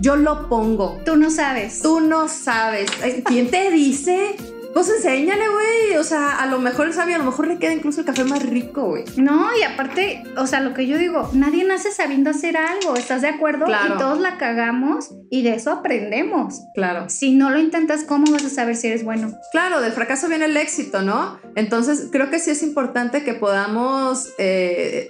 [0.00, 1.00] Yo lo pongo.
[1.04, 1.80] Tú no sabes.
[1.82, 2.90] Tú no sabes.
[3.24, 4.36] ¿Quién te dice?
[4.76, 5.96] Pues enséñale, güey.
[5.98, 8.42] O sea, a lo mejor sabe, a lo mejor le queda incluso el café más
[8.42, 9.04] rico, güey.
[9.16, 13.22] No, y aparte, o sea, lo que yo digo, nadie nace sabiendo hacer algo, ¿estás
[13.22, 13.64] de acuerdo?
[13.64, 13.94] Claro.
[13.94, 16.60] Y todos la cagamos y de eso aprendemos.
[16.74, 17.08] Claro.
[17.08, 19.32] Si no lo intentas, ¿cómo vas a saber si eres bueno?
[19.50, 21.38] Claro, del fracaso viene el éxito, ¿no?
[21.54, 25.08] Entonces, creo que sí es importante que podamos eh,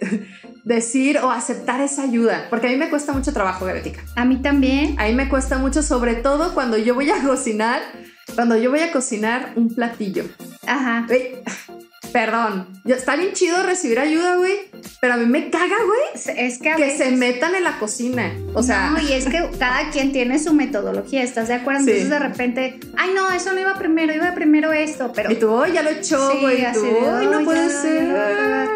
[0.67, 4.03] decir o aceptar esa ayuda, porque a mí me cuesta mucho trabajo, Gabetica.
[4.17, 5.01] A mí también.
[5.01, 7.81] A mí me cuesta mucho, sobre todo cuando yo voy a cocinar
[8.35, 10.25] cuando yo voy a cocinar un platillo.
[10.67, 11.07] Ajá.
[12.17, 12.67] Perdón.
[12.87, 14.55] Está bien chido recibir ayuda, güey.
[15.03, 16.39] Pero a mí me caga, güey.
[16.39, 18.33] Es que a Que se metan en la cocina.
[18.55, 18.89] O sea.
[18.91, 21.81] No, y es que cada quien tiene su metodología, ¿estás de acuerdo?
[21.81, 21.91] Sí.
[21.91, 25.31] Entonces de repente, ay, no, eso no iba primero, iba primero esto, pero.
[25.31, 26.73] Y tú, "Oh, ya lo echó, Sí, güey.
[26.73, 28.09] tú, de, "Ay, no "Ay, puede ya, ser.
[28.09, 28.69] ya,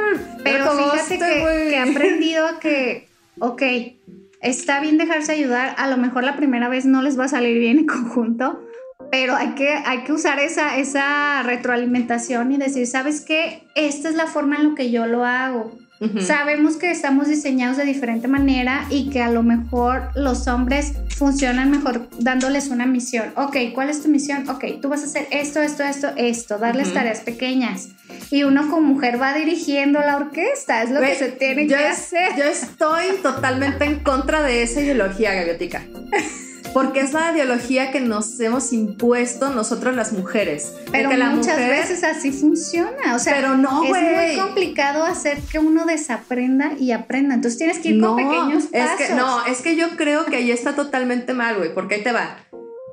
[0.44, 1.68] Pero fíjate que, güey".
[1.70, 3.62] que he aprendido a que, ok,
[4.42, 7.59] está bien dejarse ayudar, a lo mejor la primera vez no les va a salir
[7.59, 8.61] bien en conjunto,
[9.10, 13.64] pero hay que, hay que usar esa, esa retroalimentación y decir, ¿sabes qué?
[13.74, 15.78] Esta es la forma en la que yo lo hago.
[16.02, 16.22] Ujú.
[16.22, 21.70] Sabemos que estamos diseñados de diferente manera y que a lo mejor los hombres funcionan
[21.70, 23.32] mejor dándoles una misión.
[23.36, 24.48] Ok, ¿cuál es tu misión?
[24.48, 26.94] Ok, tú vas a hacer esto, esto, esto, esto, darles Ujú.
[26.96, 27.88] tareas pequeñas.
[28.30, 31.74] Y uno como mujer va dirigiendo la orquesta, es lo que Güey, se tiene que
[31.74, 32.30] es- hacer.
[32.38, 35.82] Yo estoy totalmente en contra de esa ideología, Gaviotica.
[36.72, 40.72] Porque es la ideología que nos hemos impuesto nosotras las mujeres.
[40.92, 43.16] Pero la muchas mujer- veces así funciona.
[43.16, 47.35] O sea, Pero no, es muy complicado hacer que uno desaprenda y aprenda.
[47.35, 48.98] Entonces tienes que ir no, con pequeños es pasos.
[49.09, 52.12] que no, es que yo creo que ahí está totalmente mal, güey, porque ahí te
[52.12, 52.37] va.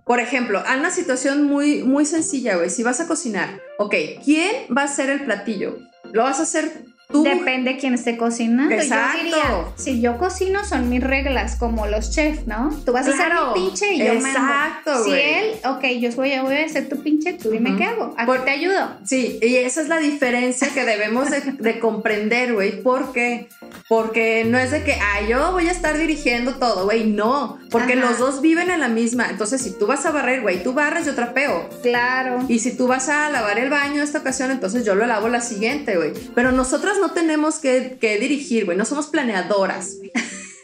[0.06, 2.70] Por ejemplo, hay una situación muy, muy sencilla, güey.
[2.72, 3.94] Si vas a cocinar, ok,
[4.26, 5.78] ¿quién va a hacer el platillo?
[6.14, 7.24] ¿Lo vas a hacer tú?
[7.24, 8.74] Depende de quién esté cocinando.
[8.76, 9.18] Exacto.
[9.20, 9.44] Yo diría,
[9.76, 12.70] si yo cocino son mis reglas, como los chefs, ¿no?
[12.86, 14.28] Tú vas a hacer mi pinche y yo mando.
[14.30, 15.22] Exacto, Si güey.
[15.34, 17.78] él, ok, yo voy, a- voy a hacer tu pinche, tú dime Ujú.
[17.80, 18.14] qué hago.
[18.18, 18.92] ¿A Por- te ayudo?
[19.06, 22.82] Sí, y esa es la diferencia que debemos de, de comprender, güey.
[22.82, 23.48] ¿Por qué?
[23.88, 27.06] Porque no es de que, ah, yo voy a estar dirigiendo todo, güey.
[27.06, 28.02] No, porque Ajá.
[28.02, 29.28] los dos viven en la misma.
[29.30, 31.70] Entonces, si tú vas a barrer, güey, tú barres, yo trapeo.
[31.82, 32.40] Claro.
[32.48, 35.42] Y si tú vas a lavar el baño esta ocasión, entonces yo lo lavo la
[35.42, 36.12] siguiente, güey.
[36.36, 36.52] Pero
[36.98, 38.78] nosotras no tenemos que, que dirigir, güey.
[38.78, 39.98] No somos planeadoras.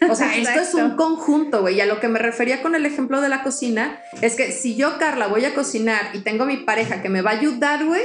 [0.10, 1.76] O sea, esto es un conjunto, güey.
[1.76, 4.76] Y a lo que me refería con el ejemplo de la cocina es que si
[4.76, 8.04] yo, Carla, voy a cocinar y tengo mi pareja que me va a ayudar, güey,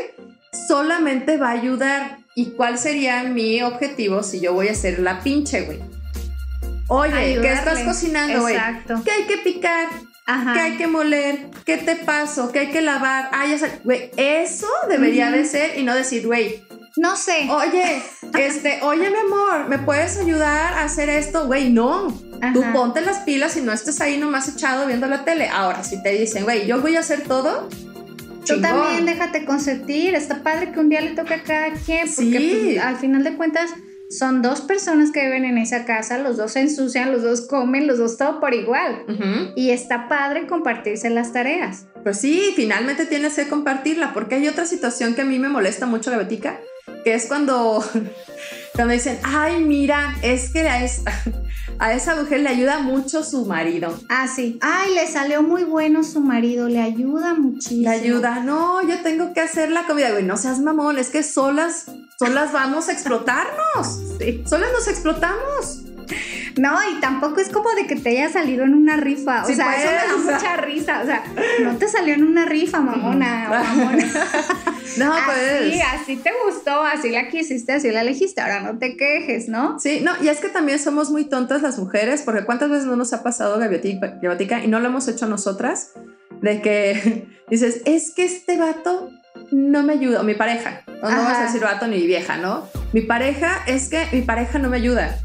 [0.68, 2.18] solamente va a ayudar.
[2.34, 5.80] ¿Y cuál sería mi objetivo si yo voy a hacer la pinche, güey?
[6.86, 7.52] Oye, ¿qué Ayudarle.
[7.52, 8.54] estás cocinando, güey?
[8.54, 9.02] Exacto.
[9.04, 9.88] ¿Qué hay que picar?
[10.24, 10.52] Ajá.
[10.52, 11.46] ¿Qué hay que moler?
[11.64, 12.52] ¿Qué te paso?
[12.52, 13.28] ¿Qué hay que lavar?
[13.32, 13.80] Ah, ya sé.
[13.82, 16.62] Güey, eso debería de ser y no decir, güey,
[16.98, 17.48] No sé.
[17.50, 18.02] oye,
[18.38, 21.46] este, oye, mi amor, ¿me puedes ayudar a hacer esto?
[21.46, 22.08] Güey, no.
[22.52, 25.48] Tú ponte las pilas y no estés ahí nomás echado viendo la tele.
[25.48, 27.68] Ahora, si te dicen, güey, yo voy a hacer todo,
[28.46, 30.14] Tú también déjate consentir.
[30.14, 32.06] Está padre que un día le toque a cada quien.
[32.06, 32.60] Porque Sí.
[32.74, 33.70] pues, al final de cuentas
[34.08, 36.16] son dos personas que viven en esa casa.
[36.18, 39.04] Los dos se ensucian, los dos comen, los dos todo por igual.
[39.54, 41.86] Y está padre compartirse las tareas.
[42.02, 45.84] Pues sí, finalmente tienes que compartirla, porque hay otra situación que a mí me molesta
[45.84, 46.58] mucho, Gabetica,
[47.04, 47.82] que es cuando,
[48.74, 51.02] cuando dicen, ay, mira, es que a esa,
[51.78, 53.98] a esa mujer le ayuda mucho su marido.
[54.08, 54.58] Ah, sí.
[54.60, 56.68] Ay, le salió muy bueno su marido.
[56.68, 57.82] Le ayuda muchísimo.
[57.82, 61.22] Le ayuda, no, yo tengo que hacer la comida, güey, no seas mamón, es que
[61.22, 61.86] solas,
[62.18, 64.42] solas vamos a explotarnos, Sí.
[64.46, 65.82] solas nos explotamos.
[66.56, 69.44] No, y tampoco es como de que te haya salido en una rifa.
[69.44, 70.34] O Sí, sea, pues, eso me da o sea.
[70.34, 71.00] mucha risa.
[71.02, 71.22] O sea,
[71.62, 73.48] no te salió en una rifa, mamona.
[73.64, 74.04] mamona.
[74.96, 75.82] No, Así, pues.
[75.92, 78.40] así te gustó, así la quisiste, así la elegiste.
[78.40, 79.78] Ahora no te quejes, ¿no?
[79.78, 82.96] Sí, no, y es que también somos muy tontas las mujeres, porque cuántas veces no
[82.96, 85.92] nos ha pasado Gaviotica, Gaviotica, y no lo hemos hecho nosotras,
[86.40, 89.10] de que dices, es que este vato
[89.52, 91.16] no me ayuda, o mi pareja, no, no Ajá.
[91.22, 92.66] vamos a decir vato ni vieja, ¿no?
[92.92, 95.16] Mi pareja es que mi pareja no me ayuda,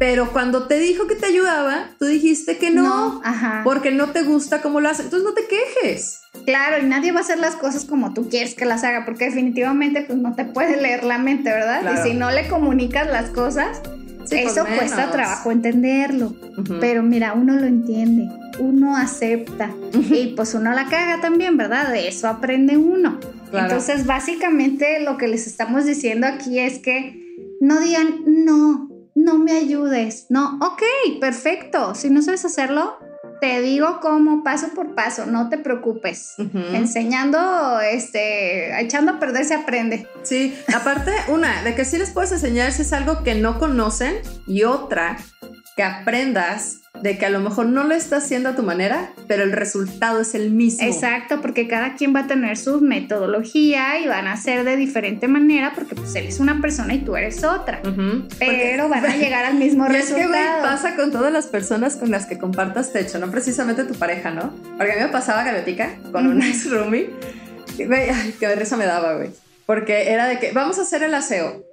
[0.00, 3.60] pero cuando te dijo que te ayudaba, tú dijiste que no, Ajá.
[3.64, 6.22] porque no te gusta cómo lo hace, entonces no te quejes.
[6.46, 9.26] Claro, y nadie va a hacer las cosas como tú quieres que las haga, porque
[9.26, 11.82] definitivamente pues no te puede leer la mente, ¿verdad?
[11.82, 12.00] Claro.
[12.00, 13.82] Y si no le comunicas las cosas,
[14.24, 16.34] Sí, pues eso cuesta trabajo entenderlo.
[16.80, 18.26] Pero mira, uno lo entiende,
[18.58, 21.90] uno acepta y pues uno la caga también, ¿verdad?
[21.92, 23.20] De eso aprende uno.
[23.50, 23.66] Claro.
[23.66, 27.20] Entonces, básicamente lo que les estamos diciendo aquí es que
[27.60, 28.89] no digan no,
[29.24, 30.26] no me ayudes.
[30.28, 30.82] No, ok,
[31.20, 31.94] perfecto.
[31.94, 32.98] Si no sabes hacerlo,
[33.40, 36.34] te digo cómo, paso por paso, no te preocupes.
[36.72, 40.06] Enseñando, este, echando a perder se aprende.
[40.22, 44.16] Sí, aparte, una, de que sí les puedes enseñar si es algo que no conocen
[44.46, 45.16] y otra,
[45.80, 49.44] que aprendas de que a lo mejor no lo estás haciendo a tu manera, pero
[49.44, 50.86] el resultado es el mismo.
[50.86, 55.26] Exacto, porque cada quien va a tener su metodología y van a ser de diferente
[55.26, 57.80] manera, porque pues él es una persona y tú eres otra.
[58.38, 60.34] Pero van a llegar al mismo y resultado.
[60.34, 63.94] Es que, pasa con todas las personas con las que compartas techo, no precisamente tu
[63.94, 64.52] pareja, ¿no?
[64.76, 67.08] Porque a mí me pasaba galetica con un ex roomie.
[67.78, 69.30] Güey, ay, qué risa me daba, güey.
[69.64, 71.69] Porque era de que, vamos a hacer el aseo.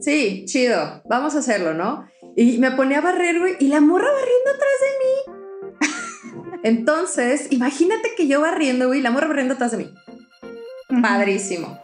[0.00, 2.08] Sí, chido, vamos a hacerlo, ¿no?
[2.34, 6.58] Y me ponía a barrer, güey, y la morra barriendo atrás de mí.
[6.62, 9.94] Entonces, imagínate que yo barriendo, güey, y la morra barriendo atrás de mí.
[11.02, 11.80] Padrísimo.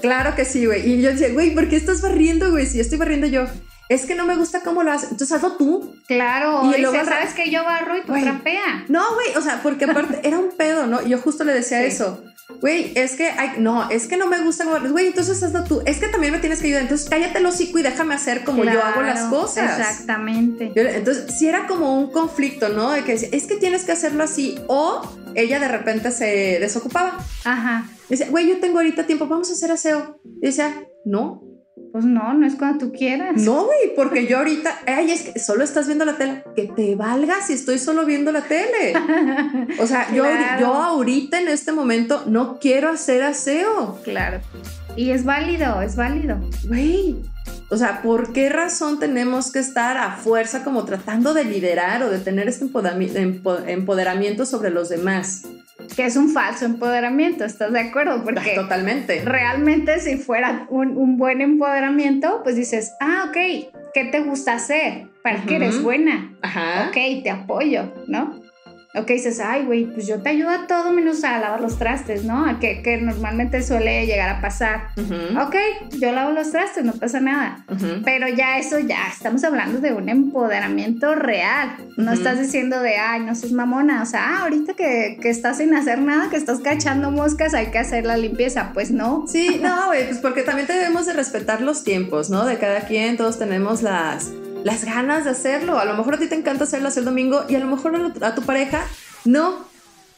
[0.00, 0.88] Claro que sí, güey.
[0.88, 2.66] Y yo decía, güey, ¿por qué estás barriendo, güey?
[2.66, 3.46] Si yo estoy barriendo yo.
[3.88, 5.10] Es que no me gusta cómo lo haces.
[5.10, 5.94] Entonces hazlo tú.
[6.06, 6.72] Claro.
[6.74, 8.84] Y luego sabes que yo barro y tú trapea.
[8.88, 9.36] No, güey.
[9.36, 11.02] O sea, porque aparte era un pedo, ¿no?
[11.06, 12.22] Yo justo le decía eso
[12.60, 15.98] güey, es que, hay, no, es que no me gusta, güey, entonces hazlo tú, es
[15.98, 18.82] que también me tienes que ayudar, entonces cállate el hocico y déjame hacer como yo
[18.82, 19.78] hago las cosas.
[19.78, 20.72] Exactamente.
[20.74, 22.90] entonces, si era como un conflicto, ¿no?
[22.90, 25.02] De que es que tienes que hacerlo así, o
[25.34, 27.18] ella de repente se desocupaba.
[27.44, 27.88] Ajá.
[28.08, 30.20] Dice, güey, yo tengo ahorita tiempo, vamos a hacer aseo.
[30.42, 31.42] Y decía, no,
[31.92, 33.40] pues no, no es cuando tú quieras.
[33.42, 36.44] No, güey, porque yo ahorita, ay, es que solo estás viendo la tele.
[36.54, 38.94] Que te valga si estoy solo viendo la tele.
[39.78, 40.24] O sea, yo,
[40.60, 43.98] yo ahorita en este momento no quiero hacer aseo.
[44.04, 44.40] Claro.
[44.96, 46.38] Y es válido, es válido.
[46.66, 47.16] Güey.
[47.68, 52.10] O sea, ¿por qué razón tenemos que estar a fuerza como tratando de liderar o
[52.10, 55.42] de tener este empoderamiento sobre los demás?
[55.96, 58.22] que es un falso empoderamiento, ¿estás de acuerdo?
[58.24, 59.22] Porque totalmente.
[59.24, 63.36] Realmente si fuera un, buen empoderamiento, pues dices, ah, ok,
[63.94, 65.08] ¿qué te gusta hacer?
[65.22, 66.34] ¿Para qué eres buena?
[66.42, 66.88] Ajá.
[66.88, 68.41] Ok, te apoyo, ¿no?
[68.94, 72.24] Ok, dices, ay, güey, pues yo te ayudo a todo menos a lavar los trastes,
[72.24, 72.44] ¿no?
[72.46, 74.88] A que, que normalmente suele llegar a pasar.
[75.40, 75.54] Ok,
[75.98, 77.64] yo lavo los trastes, no pasa nada.
[78.04, 81.76] Pero ya eso, ya estamos hablando de un empoderamiento real.
[81.96, 84.02] No estás diciendo de, ay, no sos mamona.
[84.02, 87.68] O sea, ah, ahorita que, que, estás sin hacer nada, que estás cachando moscas, hay
[87.68, 88.72] que hacer la limpieza.
[88.74, 89.24] Pues no.
[89.26, 92.44] Sí, no, güey, pues porque también debemos de respetar los tiempos, ¿no?
[92.44, 94.30] De cada quien, todos tenemos las
[94.64, 95.78] las ganas de hacerlo.
[95.78, 98.34] A lo mejor a ti te encanta hacerlo el domingo y a lo mejor a,
[98.34, 98.84] tu pareja
[99.24, 99.70] no.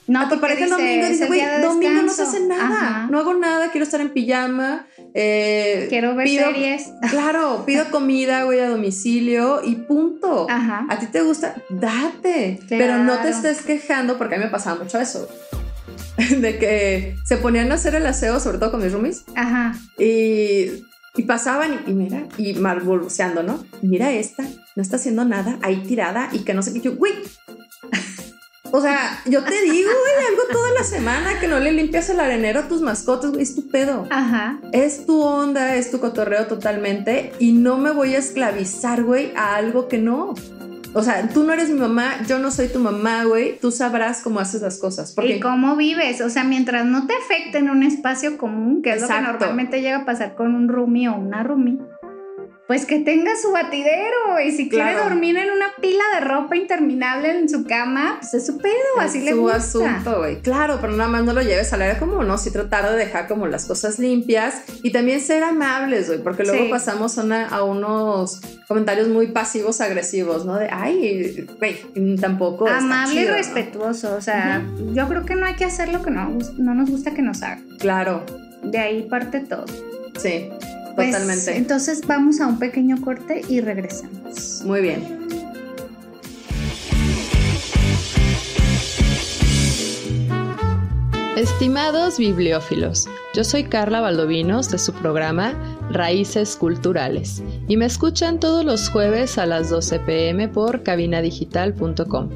[0.06, 3.32] No, a tu pareja el domingo dice, güey, domingo no se hace nada, no hago
[3.32, 4.86] nada, quiero estar en pijama.
[5.14, 6.90] Eh, quiero ver series.
[7.10, 10.46] Claro, pido comida, güey, a domicilio y punto.
[10.50, 10.84] Ajá.
[10.90, 12.60] A ti te gusta, date.
[12.68, 15.26] Pero no te estés quejando, porque a mí me pasaba mucho eso.
[16.38, 19.24] De que se ponían a hacer el aseo, sobre todo con mis roomies.
[19.34, 19.74] Ajá.
[19.98, 20.84] Y
[21.16, 23.64] y pasaban y, mira, y marbolceando, ¿no?
[23.82, 24.42] Mira esta,
[24.74, 26.80] no está haciendo nada, ahí tirada y que no sé qué.
[26.80, 27.12] Yo, güey.
[28.70, 32.18] O sea, yo te digo, güey, algo toda la semana que no le limpias el
[32.18, 34.08] arenero a tus mascotas, güey, es tu pedo.
[34.10, 34.58] Ajá.
[34.72, 39.54] Es tu onda, es tu cotorreo totalmente y no me voy a esclavizar, güey, a
[39.54, 40.34] algo que no.
[40.94, 43.58] O sea, tú no eres mi mamá, yo no soy tu mamá, güey.
[43.58, 45.12] Tú sabrás cómo haces las cosas.
[45.12, 45.36] Porque...
[45.36, 46.20] Y cómo vives.
[46.20, 49.80] O sea, mientras no te afecte en un espacio común, que es lo que normalmente
[49.80, 51.78] llega a pasar con un roomie o una roomie
[52.66, 57.30] pues que tenga su batidero y si quiere dormir en una pila de ropa interminable
[57.30, 59.60] en su cama, pues es su pedo, así le gusta.
[59.60, 60.40] Su asunto, güey.
[60.40, 62.38] Claro, pero nada más no lo lleves al área como, ¿no?
[62.38, 66.70] Sí tratar de dejar como las cosas limpias y también ser amables, güey, porque luego
[66.70, 70.58] pasamos a, unos comentarios muy pasivos agresivos, ¿no?
[70.58, 72.66] De, ay, güey, tampoco.
[72.66, 76.38] Amable y respetuoso, o sea, yo creo que no hay que hacer lo que no,
[76.56, 77.66] no nos gusta que nos hagan.
[77.78, 78.24] Claro.
[78.62, 79.66] De ahí parte todo.
[80.18, 80.48] Sí.
[80.94, 81.56] Pues, Totalmente.
[81.56, 84.62] Entonces vamos a un pequeño corte y regresamos.
[84.64, 85.24] Muy bien.
[91.36, 95.52] Estimados bibliófilos, yo soy Carla Valdovinos de su programa
[95.90, 102.30] Raíces Culturales y me escuchan todos los jueves a las 12 pm por cabinadigital.com.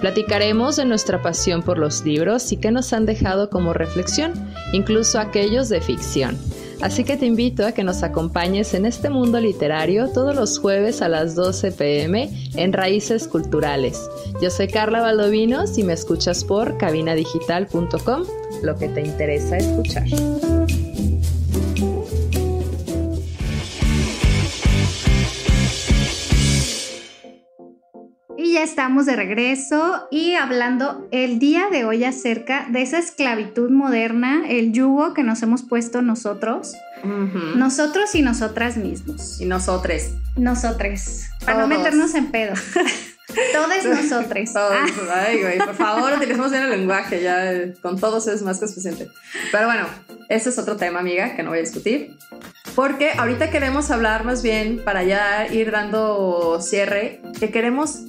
[0.00, 4.32] Platicaremos de nuestra pasión por los libros y qué nos han dejado como reflexión,
[4.72, 6.38] incluso aquellos de ficción.
[6.80, 11.02] Así que te invito a que nos acompañes en este mundo literario todos los jueves
[11.02, 14.00] a las 12 pm en Raíces Culturales.
[14.42, 18.24] Yo soy Carla Valdovinos y me escuchas por cabinadigital.com,
[18.62, 20.06] lo que te interesa escuchar.
[28.56, 34.44] Ya estamos de regreso y hablando el día de hoy acerca de esa esclavitud moderna,
[34.48, 36.72] el yugo que nos hemos puesto nosotros,
[37.04, 37.58] Ujú.
[37.58, 39.42] nosotros y nosotras mismos.
[39.42, 40.04] Y nosotros.
[40.36, 41.78] Nosotres, para no Todos.
[41.78, 42.54] meternos en pedo.
[43.52, 44.54] Todos nosotres.
[44.54, 44.72] Todos.
[45.10, 48.58] Ah, Ay, güey, por favor, utilicemos bien el lenguaje, ya eh, con todos es más
[48.58, 49.08] que suficiente.
[49.52, 49.86] Pero bueno,
[50.30, 52.16] ese es otro tema, amiga, que no voy a discutir.
[52.74, 58.04] Porque ahorita queremos hablar más bien, para ya ir dando cierre, que queremos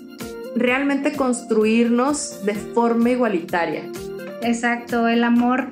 [0.60, 3.84] realmente construirnos de forma igualitaria.
[4.42, 5.68] exacto, el amor.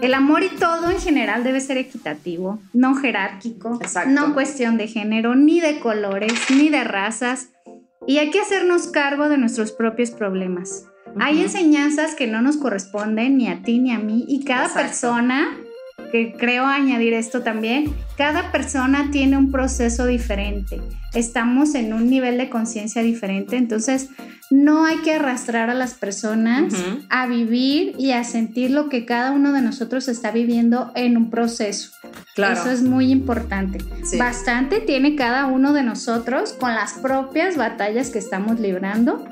[0.00, 4.10] El amor y todo en general debe ser equitativo, no jerárquico, Exacto.
[4.10, 7.48] no cuestión de género, ni de colores, ni de razas.
[8.06, 10.86] Y hay que hacernos cargo de nuestros propios problemas.
[11.18, 14.86] Hay enseñanzas que no nos corresponden ni a ti ni a mí y cada Exacto.
[14.88, 15.56] persona,
[16.10, 20.80] que creo añadir esto también, cada persona tiene un proceso diferente.
[21.14, 24.10] Estamos en un nivel de conciencia diferente, entonces
[24.50, 26.72] no hay que arrastrar a las personas
[27.10, 31.30] a vivir y a sentir lo que cada uno de nosotros está viviendo en un
[31.30, 31.90] proceso.
[32.34, 32.58] Claro.
[32.58, 33.78] Eso es muy importante.
[34.04, 34.16] Sí.
[34.16, 39.24] Bastante tiene cada uno de nosotros con las propias batallas que estamos librando.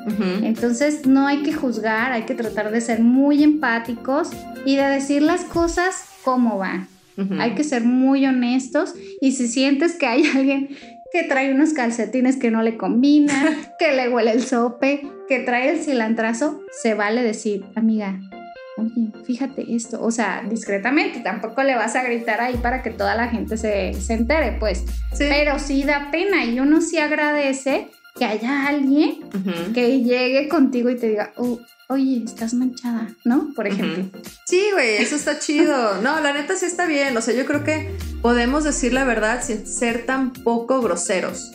[0.42, 4.30] Entonces no hay que juzgar, hay que tratar de ser muy empáticos
[4.66, 6.88] y de decir las cosas como van.
[7.16, 7.34] Ujú.
[7.40, 10.68] Hay que ser muy honestos y si sientes que hay alguien
[11.12, 15.70] que trae unos calcetines que no le combinan, que le huele el sope, que trae
[15.70, 18.18] el cilantrazo, se vale decir, amiga,
[18.76, 23.14] oye, fíjate esto, o sea, discretamente, tampoco le vas a gritar ahí para que toda
[23.14, 25.24] la gente se, se entere, pues, Sí.
[25.30, 27.86] pero sí da pena y uno sí agradece
[28.18, 29.12] que haya alguien
[29.74, 31.58] que llegue contigo y te diga, "Oh,
[31.88, 33.52] oye, estás manchada, ¿no?
[33.54, 34.04] Por ejemplo.
[34.46, 36.00] Sí, güey, eso está chido.
[36.02, 37.16] No, la neta sí está bien.
[37.16, 41.52] O sea, yo creo que podemos decir la verdad sin ser tan poco groseros.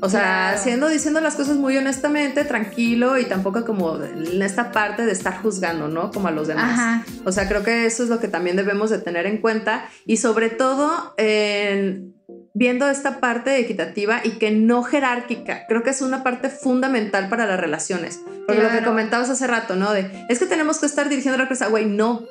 [0.00, 0.60] O sea, Claro.
[0.62, 5.42] siendo, diciendo las cosas muy honestamente, tranquilo y tampoco como en esta parte de estar
[5.42, 6.12] juzgando, ¿no?
[6.12, 6.78] Como a los demás.
[6.78, 7.04] Ajá.
[7.24, 10.18] O sea, creo que eso es lo que también debemos de tener en cuenta y
[10.18, 12.14] sobre todo en
[12.54, 15.66] viendo esta parte equitativa y que no jerárquica.
[15.68, 18.20] Creo que es una parte fundamental para las relaciones.
[18.46, 19.92] Porque lo que comentabas hace rato, ¿no?
[19.92, 21.68] De, es que tenemos que estar dirigiendo la empresa.
[21.68, 22.22] Güey, no.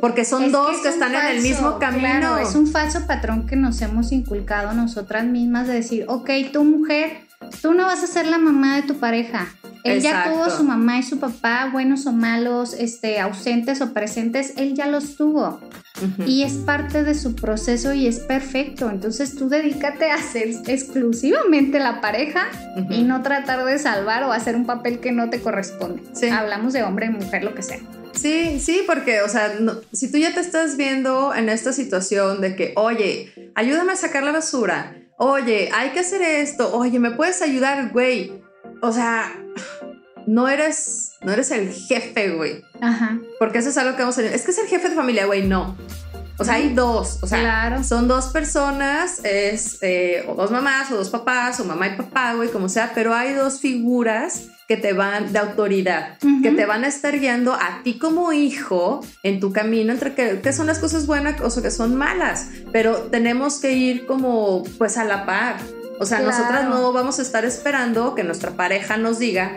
[0.00, 2.00] Porque son Es dos es que, están en el mismo camino.
[2.00, 6.64] claro, es un falso patrón que nos hemos inculcado nosotras mismas de decir, ok, tú
[6.64, 7.20] mujer,
[7.62, 9.46] tú no vas a ser la mamá de tu pareja.
[9.92, 14.54] Él ya tuvo su mamá y su papá, buenos o malos, este, ausentes o presentes,
[14.56, 15.60] él ya los tuvo.
[16.26, 18.90] Y es parte de su proceso y es perfecto.
[18.90, 22.48] Entonces tú dedícate a ser exclusivamente la pareja
[22.90, 26.02] y no tratar de salvar o hacer un papel que no te corresponde.
[26.12, 26.28] Sí.
[26.28, 27.78] Hablamos de hombre, mujer, lo que sea.
[28.12, 32.40] Sí, sí, porque, o sea, no- si tú ya te estás viendo en esta situación
[32.40, 37.10] de que, oye, ayúdame a sacar la basura, oye, hay que hacer esto, oye, ¿me
[37.10, 38.32] puedes ayudar, güey?
[38.82, 39.32] O sea,
[40.26, 42.62] no eres, no eres el jefe, güey.
[42.80, 43.18] Ajá.
[43.38, 44.22] Porque eso es algo que vamos a...
[44.22, 45.76] Es que es el jefe de familia, güey, no.
[46.38, 47.82] O sea, hay dos, o sea, Claro.
[47.82, 52.34] son dos personas, es eh, o dos mamás o dos papás o mamá y papá,
[52.34, 56.42] güey, como sea, pero hay dos figuras que te van de autoridad, Ujú.
[56.42, 60.40] que te van a estar guiando a ti como hijo en tu camino entre que,
[60.42, 64.98] que son las cosas buenas o que son malas, pero tenemos que ir como pues
[64.98, 65.56] a la par.
[65.98, 66.32] O sea, Claro.
[66.36, 69.56] nosotras no vamos a estar esperando que nuestra pareja nos diga,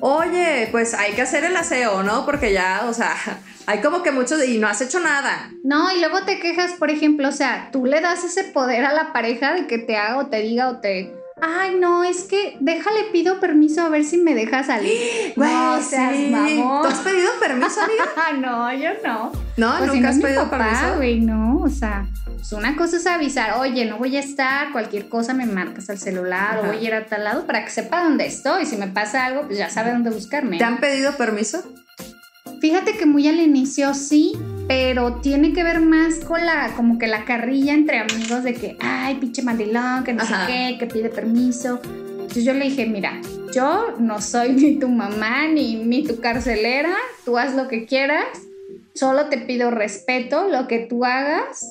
[0.00, 2.24] oye, pues hay que hacer el aseo, ¿no?
[2.24, 3.14] Porque ya, o sea,
[3.66, 5.50] hay como que muchos y no has hecho nada.
[5.62, 8.92] No, y luego te quejas, por ejemplo, o sea, tú le das ese poder a
[8.92, 11.14] la pareja de que te haga o te diga o te...
[11.40, 14.96] Ay, no, es que déjale, pido permiso a ver si me deja salir.
[15.36, 16.28] Güey, no seas sí.
[16.30, 16.82] mamón.
[16.82, 18.04] ¿Tú has pedido permiso, amiga?
[18.16, 19.32] Ah, no, yo no.
[19.58, 20.96] No, Pues si nunca no has pedido papá, permiso.
[20.96, 25.08] güey, no, o sea, pues una cosa es avisar, oye, no voy a estar, cualquier
[25.08, 26.60] cosa me marcas al celular Ajá.
[26.60, 28.64] o voy a ir a tal lado para que sepa dónde estoy.
[28.64, 30.56] Si me pasa algo, pues ya sabe dónde buscarme.
[30.58, 31.62] ¿Te han pedido permiso?
[32.60, 34.32] Fíjate que muy al inicio sí,
[34.68, 38.76] pero tiene que ver más con la, como que la carrilla entre amigos de que,
[38.80, 40.46] ay, pinche mandilón, que no Ajá.
[40.46, 41.80] sé qué, que pide permiso.
[41.84, 43.20] Entonces yo le dije, mira,
[43.54, 46.94] yo no soy ni tu mamá ni, ni tu carcelera,
[47.24, 48.26] tú haz lo que quieras,
[48.94, 51.64] solo te pido respeto, lo que tú hagas,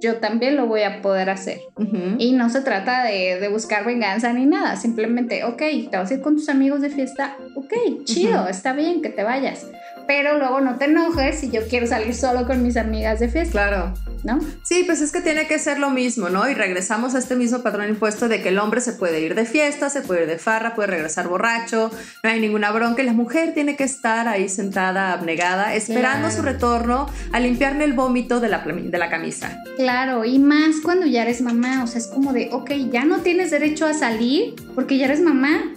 [0.00, 1.58] yo también lo voy a poder hacer.
[1.76, 2.16] Ujú.
[2.18, 5.58] Y no se trata de, de buscar venganza ni nada, simplemente, ok,
[5.90, 7.72] te vas a ir con tus amigos de fiesta, ok,
[8.04, 8.48] chido, Ujú.
[8.50, 9.66] está bien que te vayas.
[10.06, 13.52] Pero luego no te enojes si yo quiero salir solo con mis amigas de fiesta,
[13.52, 13.94] Claro.
[14.24, 14.38] ¿no?
[14.64, 16.48] Sí, pues es que tiene que ser lo mismo, ¿no?
[16.48, 19.44] Y regresamos a este mismo patrón impuesto de que el hombre se puede ir de
[19.44, 21.90] fiesta, se puede ir de farra, puede regresar borracho,
[22.24, 26.34] no hay ninguna bronca y la mujer tiene que estar ahí sentada, abnegada, esperando Claro.
[26.36, 29.62] su retorno a limpiarle el vómito de la, de la camisa.
[29.76, 33.18] Claro, y más cuando ya eres mamá, o sea, es como de, ok, ya no
[33.20, 35.72] tienes derecho a salir porque ya eres mamá.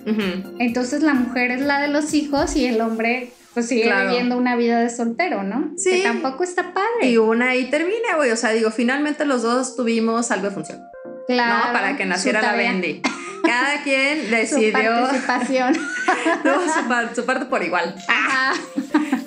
[0.59, 4.09] Entonces la mujer es la de los hijos y el hombre pues sigue Claro.
[4.09, 5.71] viviendo una vida de soltero, ¿no?
[5.77, 5.89] Sí.
[5.91, 7.09] Que tampoco está padre.
[7.09, 8.31] Y una ahí termina, güey.
[8.31, 10.79] O sea, digo, finalmente los dos tuvimos algo de función.
[11.27, 11.73] claro, ¿no?
[11.73, 13.01] Para que su naciera la Bendy.
[13.43, 15.73] Cada quien Su decidió participación.
[16.43, 17.95] no, su, par- su parte por igual.
[18.07, 18.53] Ajá.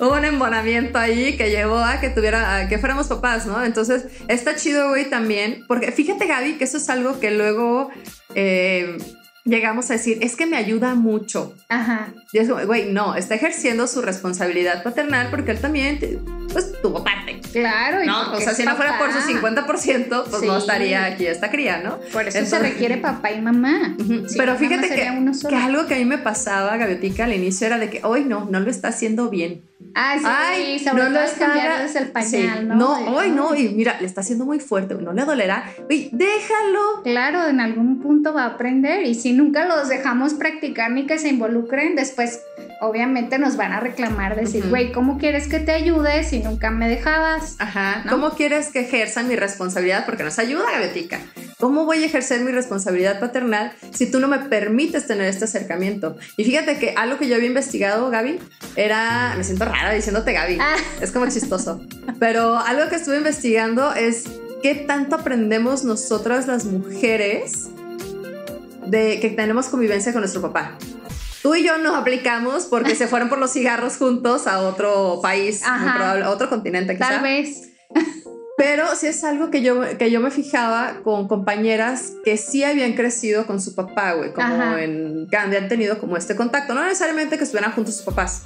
[0.01, 3.65] Hubo un embonamiento ahí que llevó a que tuviera, a que fuéramos papás, ¿no?
[3.65, 5.65] Entonces, está chido, güey, también.
[5.67, 7.91] Porque fíjate, Gaby, que eso es algo que luego
[8.35, 8.97] eh,
[9.45, 11.55] llegamos a decir, es que me ayuda mucho.
[11.69, 12.09] Ajá.
[12.33, 16.19] Y es como, güey, no, está ejerciendo su responsabilidad paternal porque él también, te-
[16.53, 17.41] pues, tuvo parte.
[17.53, 18.03] Claro.
[18.03, 18.23] y ¿No?
[18.23, 21.79] O porque sea, si no fuera por su 50%, pues no estaría aquí esta cría,
[21.83, 21.99] ¿no?
[22.13, 23.97] Por eso se Entonces- requiere papá y mamá.
[24.37, 24.95] Pero fíjate que,
[25.49, 28.47] que algo que a mí me pasaba, Gaviotica, al inicio era de que, hoy no,
[28.47, 29.63] no lo está haciendo bien.
[29.95, 32.65] Ah, sí, Ay, sobre no todo es cambiarles el pañal, Sí.
[32.65, 32.75] ¿no?
[32.77, 35.65] No, hoy no, y mira, le está haciendo muy fuerte, no le dolerá.
[35.89, 37.03] Uy, déjalo.
[37.03, 41.19] Claro, en algún punto va a aprender y si nunca los dejamos practicar ni que
[41.19, 42.41] se involucren, después
[42.81, 46.89] obviamente nos van a reclamar, decir, güey, ¿cómo quieres que te ayude si nunca me
[46.89, 47.57] dejabas?
[47.59, 48.03] Ajá.
[48.05, 48.11] ¿No?
[48.13, 50.05] ¿Cómo quieres que ejerza mi responsabilidad?
[50.07, 51.21] Porque nos ayuda, Gaviotica.
[51.59, 56.17] ¿Cómo voy a ejercer mi responsabilidad paternal si tú no me permites tener este acercamiento?
[56.37, 58.41] Y fíjate que algo que yo había investigado, Gaby,
[58.75, 59.35] era.
[59.37, 60.59] Me siento rara diciéndote Gaby.
[60.61, 60.77] Ah.
[61.01, 61.81] Es como chistoso.
[62.21, 64.25] Pero algo que estuve investigando es
[64.63, 67.69] qué tanto aprendemos nosotras las mujeres
[68.87, 70.77] de que tenemos convivencia con nuestro papá.
[71.43, 75.63] Tú y yo nos aplicamos porque se fueron por los cigarros juntos a otro país,
[75.81, 77.09] muy probable- a otro continente quizá.
[77.09, 77.69] Tal vez.
[78.57, 82.93] Pero sí es algo que yo, que yo me fijaba con compañeras que sí habían
[82.93, 84.83] crecido con su papá, güey, como Ajá.
[84.83, 88.43] en, que habían tenido como este contacto, no necesariamente que estuvieran juntos sus papás,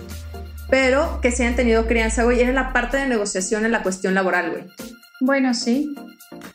[0.69, 4.15] pero que sí han tenido crianza, güey, era la parte de negociación en la cuestión
[4.15, 4.65] laboral, güey.
[5.21, 5.95] Bueno, sí.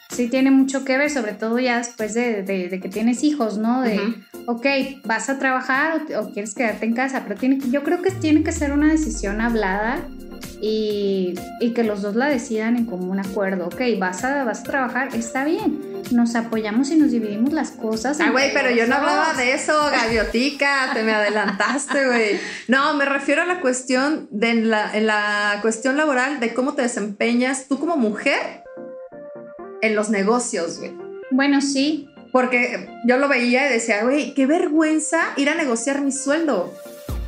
[0.09, 3.57] Sí tiene mucho que ver, sobre todo ya después de, de- de que tienes hijos,
[3.57, 3.81] ¿no?
[3.81, 4.13] De, Ujú.
[4.47, 4.65] ok,
[5.05, 8.51] vas a trabajar o quieres quedarte en casa, pero tiene, yo creo que tiene que
[8.51, 9.99] ser una decisión hablada
[10.61, 13.65] y, y que los dos la decidan en común acuerdo.
[13.65, 15.81] Ok, vas a, vas a trabajar, está bien.
[16.11, 18.19] Nos apoyamos y nos dividimos las cosas.
[18.19, 22.39] Ah, güey, pero yo no hablaba de eso, gaviotica, te me adelantaste, güey.
[22.67, 26.83] No, me refiero a la cuestión de la, en la cuestión laboral de cómo te
[26.83, 28.63] desempeñas tú como mujer
[29.81, 30.93] en los negocios, güey.
[31.31, 32.07] Bueno, sí.
[32.31, 36.73] Porque yo lo veía y decía, güey, qué vergüenza ir a negociar mi sueldo.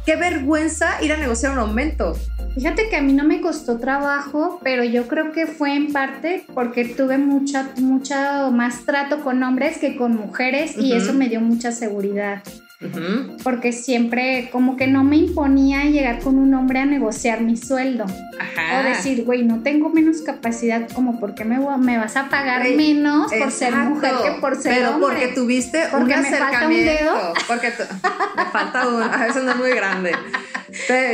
[0.06, 2.16] Qué vergüenza ir a negociar un aumento.
[2.56, 6.46] Fíjate que a mí no me costó trabajo, pero yo creo que fue en parte
[6.54, 11.42] porque tuve mucha, mucha más trato con hombres que con mujeres y eso me dio
[11.42, 12.44] mucha seguridad.
[13.46, 18.04] Porque siempre como que no me imponía llegar con un hombre a negociar mi sueldo.
[18.38, 18.80] Ajá.
[18.82, 22.28] O decir, güey, no tengo menos capacidad, como porque me, voy a- me vas a
[22.30, 25.08] pagar menos por ser mujer que por ser Pero hombre.
[25.08, 27.34] porque tuviste Porque un me falta un dedo.
[27.48, 27.68] Porque
[28.36, 29.06] me falta uno.
[29.06, 30.12] A veces no es muy grande.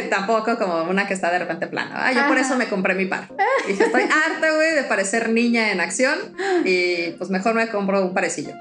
[0.09, 2.07] Tampoco como una que está de repente plana.
[2.07, 2.45] Ah, yo por Ajá.
[2.47, 3.29] eso me compré mi par.
[3.67, 6.17] Y dije, estoy harta, güey, de parecer niña en acción.
[6.65, 8.53] Y pues mejor me compro un parecillo.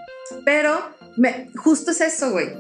[0.44, 0.80] Pero
[1.16, 2.50] me, justo es eso, güey.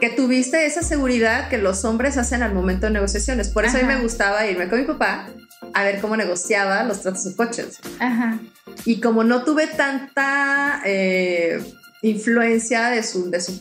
[0.00, 3.48] Que tuviste esa seguridad que los hombres hacen al momento de negociaciones.
[3.48, 3.96] Por eso a mí Ajá.
[3.96, 5.28] me gustaba irme con mi papá
[5.72, 7.78] a ver cómo negociaba los tratos de coches.
[8.00, 8.38] Ajá.
[8.84, 11.62] Y como no tuve tanta eh,
[12.04, 13.60] influencia de su, de su,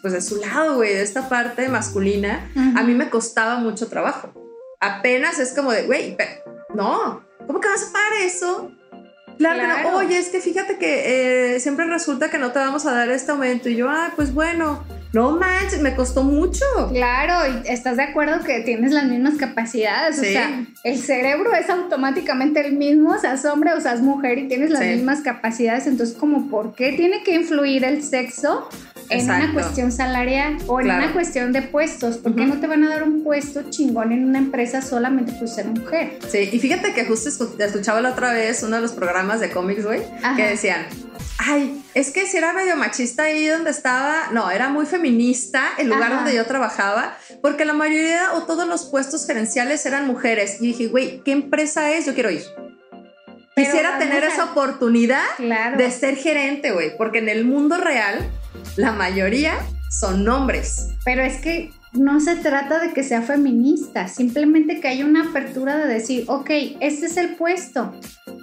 [0.00, 4.32] pues de su lado, güey, de esta parte masculina, a mí me costaba mucho trabajo.
[4.78, 6.16] Apenas es como de, güey,
[6.74, 8.70] no, ¿cómo que vas a pagar eso?
[9.38, 9.96] Claro.
[9.96, 13.32] Oye, es que fíjate que eh, siempre resulta que no te vamos a dar este
[13.32, 13.68] aumento.
[13.68, 16.64] Y yo, ah, pues bueno, no manches, me costó mucho.
[16.92, 17.34] Claro,
[17.64, 20.18] y estás de acuerdo que tienes las mismas capacidades.
[20.18, 20.32] O Sí.
[20.32, 24.82] sea, el cerebro es automáticamente el mismo, seas hombre o seas mujer y tienes las
[24.82, 24.88] Sí.
[24.90, 25.86] mismas capacidades.
[25.86, 28.68] Entonces, como, ¿por qué tiene que influir el sexo
[29.10, 29.54] en una Exacto.
[29.60, 31.04] cuestión salarial o en Claro.
[31.04, 32.18] una cuestión de puestos?
[32.18, 32.54] ¿Por qué Ujú.
[32.54, 36.18] no te van a dar un puesto chingón en una empresa solamente por ser mujer?
[36.30, 39.50] Sí, y fíjate que justo escu- escuchaba la otra vez uno de los programas de
[39.50, 40.00] cómics, güey,
[40.36, 40.86] que decían,
[41.38, 45.88] ay, es que si era medio machista ahí donde estaba, no, era muy feminista el
[45.88, 46.14] lugar Ajá.
[46.16, 50.58] donde yo trabajaba, porque la mayoría o todos los puestos gerenciales eran mujeres.
[50.60, 52.06] Y dije, güey, ¿qué empresa es?
[52.06, 52.42] Yo quiero ir.
[53.64, 55.76] Quisiera tener a- esa oportunidad Claro.
[55.76, 58.28] de ser gerente, güey, porque en el mundo real
[58.76, 59.54] la mayoría
[59.90, 60.88] son hombres.
[61.04, 65.76] Pero es que no se trata de que sea feminista, simplemente que haya una apertura
[65.76, 66.48] de decir, ok,
[66.80, 67.92] este es el puesto.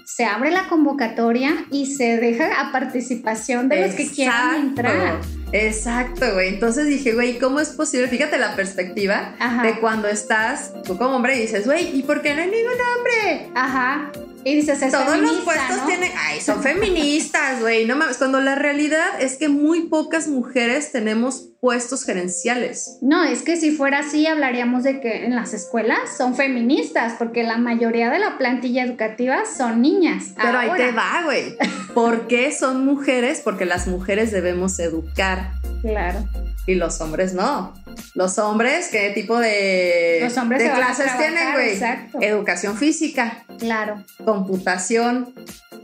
[0.05, 5.19] Se abre la convocatoria y se deja a participación de los que quieran entrar.
[5.53, 6.49] Exacto, güey.
[6.49, 8.07] Entonces dije, güey, ¿cómo es posible?
[8.09, 9.63] Fíjate la perspectiva Ajá.
[9.63, 12.73] de cuando estás tú como hombre y dices, güey, ¿y por qué no hay ningún
[12.97, 13.49] hombre?
[13.55, 14.11] Ajá.
[14.43, 15.85] Y dices, es Todos los puestos ¿no?
[15.87, 20.91] tienen, ay, son feministas, güey, no mames, cuando la realidad es que muy pocas mujeres
[20.91, 22.97] tenemos puestos gerenciales.
[23.01, 27.43] No, es que si fuera así, hablaríamos de que en las escuelas son feministas, porque
[27.43, 30.33] la mayoría de la plantilla educativa son niñas.
[30.41, 31.57] Pero ahí te va, güey.
[31.93, 33.41] ¿Por qué son mujeres?
[33.43, 36.23] Porque las mujeres debemos educar Claro.
[36.67, 37.73] y los hombres no.
[38.15, 41.69] Los hombres, ¿qué tipo de, Los hombres clases trabajar, tienen, güey?
[41.73, 42.17] exacto.
[42.21, 44.03] Educación física, Claro.
[44.25, 45.33] computación.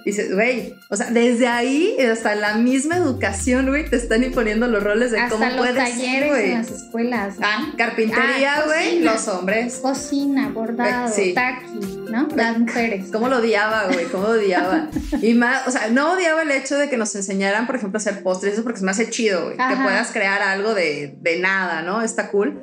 [0.05, 4.83] Dices, güey, o sea, desde ahí hasta la misma educación, güey, te están imponiendo los
[4.83, 6.51] roles de Hasta cómo los puedes talleres güey.
[6.51, 7.39] en las escuelas.
[7.39, 7.47] ¿no?
[7.47, 9.75] Ah, carpintería, Ah, güey, los hombres.
[9.81, 11.33] Cocina, bordado, Sí.
[11.33, 11.79] taqui,
[12.11, 12.27] ¿no?
[12.35, 13.05] Las mujeres.
[13.13, 14.05] ¿Cómo lo odiaba, güey?
[14.07, 14.89] ¿Cómo lo odiaba?
[15.21, 18.01] Y más, o sea, no odiaba el hecho de que nos enseñaran, por ejemplo, a
[18.01, 19.55] hacer postres, eso porque se me hace chido, güey.
[19.55, 21.92] Que puedas crear algo de, de nada, ¿no?
[22.01, 22.61] Está cool.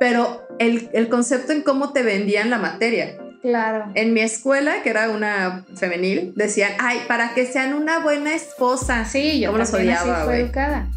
[0.00, 3.16] Pero el, el concepto en cómo te vendían la materia.
[3.40, 3.90] Claro.
[3.94, 9.04] En mi escuela, que era una femenil, decían, ay, para que sean una buena esposa.
[9.04, 10.42] Sí, yo ¿Cómo los también odiaba, güey?
[10.42, 10.88] educada.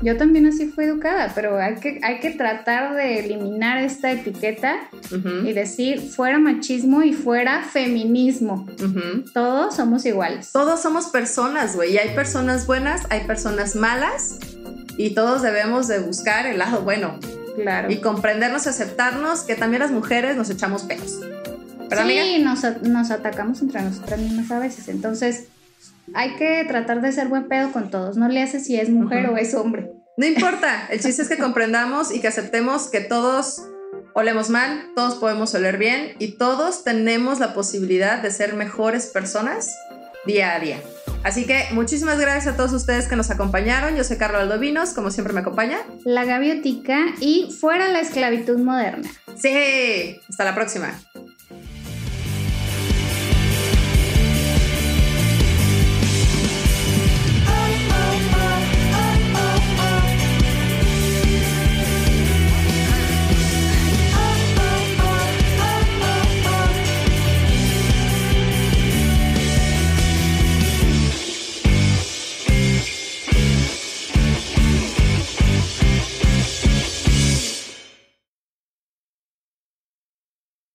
[0.00, 4.76] Yo también así fui educada, pero hay que, hay que tratar de eliminar esta etiqueta
[5.12, 8.64] Ujú, y decir fuera machismo y fuera feminismo.
[8.80, 9.24] ujú.
[9.34, 10.52] Todos somos iguales.
[10.52, 11.94] Todos somos personas, güey.
[11.94, 14.38] Y hay personas buenas, hay personas malas.
[14.98, 17.18] Y todos debemos de buscar el lado bueno.
[17.56, 17.90] Claro.
[17.90, 21.18] y comprendernos y aceptarnos que también las mujeres nos echamos pedos.
[21.88, 22.22] ¿Verdad, amiga?
[22.22, 24.86] Sí, nos, nos atacamos entre nosotras mismas a veces.
[24.86, 25.48] Entonces,
[26.14, 28.16] hay que tratar de ser buen pedo con todos.
[28.16, 29.90] No le hace si es mujer o es hombre.
[30.16, 33.62] No importa, el chiste es que comprendamos y que aceptemos que todos
[34.14, 39.76] olemos mal, todos podemos oler bien y todos tenemos la posibilidad de ser mejores personas
[40.26, 40.80] día a día.
[41.24, 43.96] Así que muchísimas gracias a todos ustedes que nos acompañaron.
[43.96, 45.78] Yo soy Carla Aldovinos, como siempre me acompaña.
[46.04, 49.08] La gaviotica y fuera la esclavitud moderna.
[49.36, 50.98] Sí, hasta la próxima.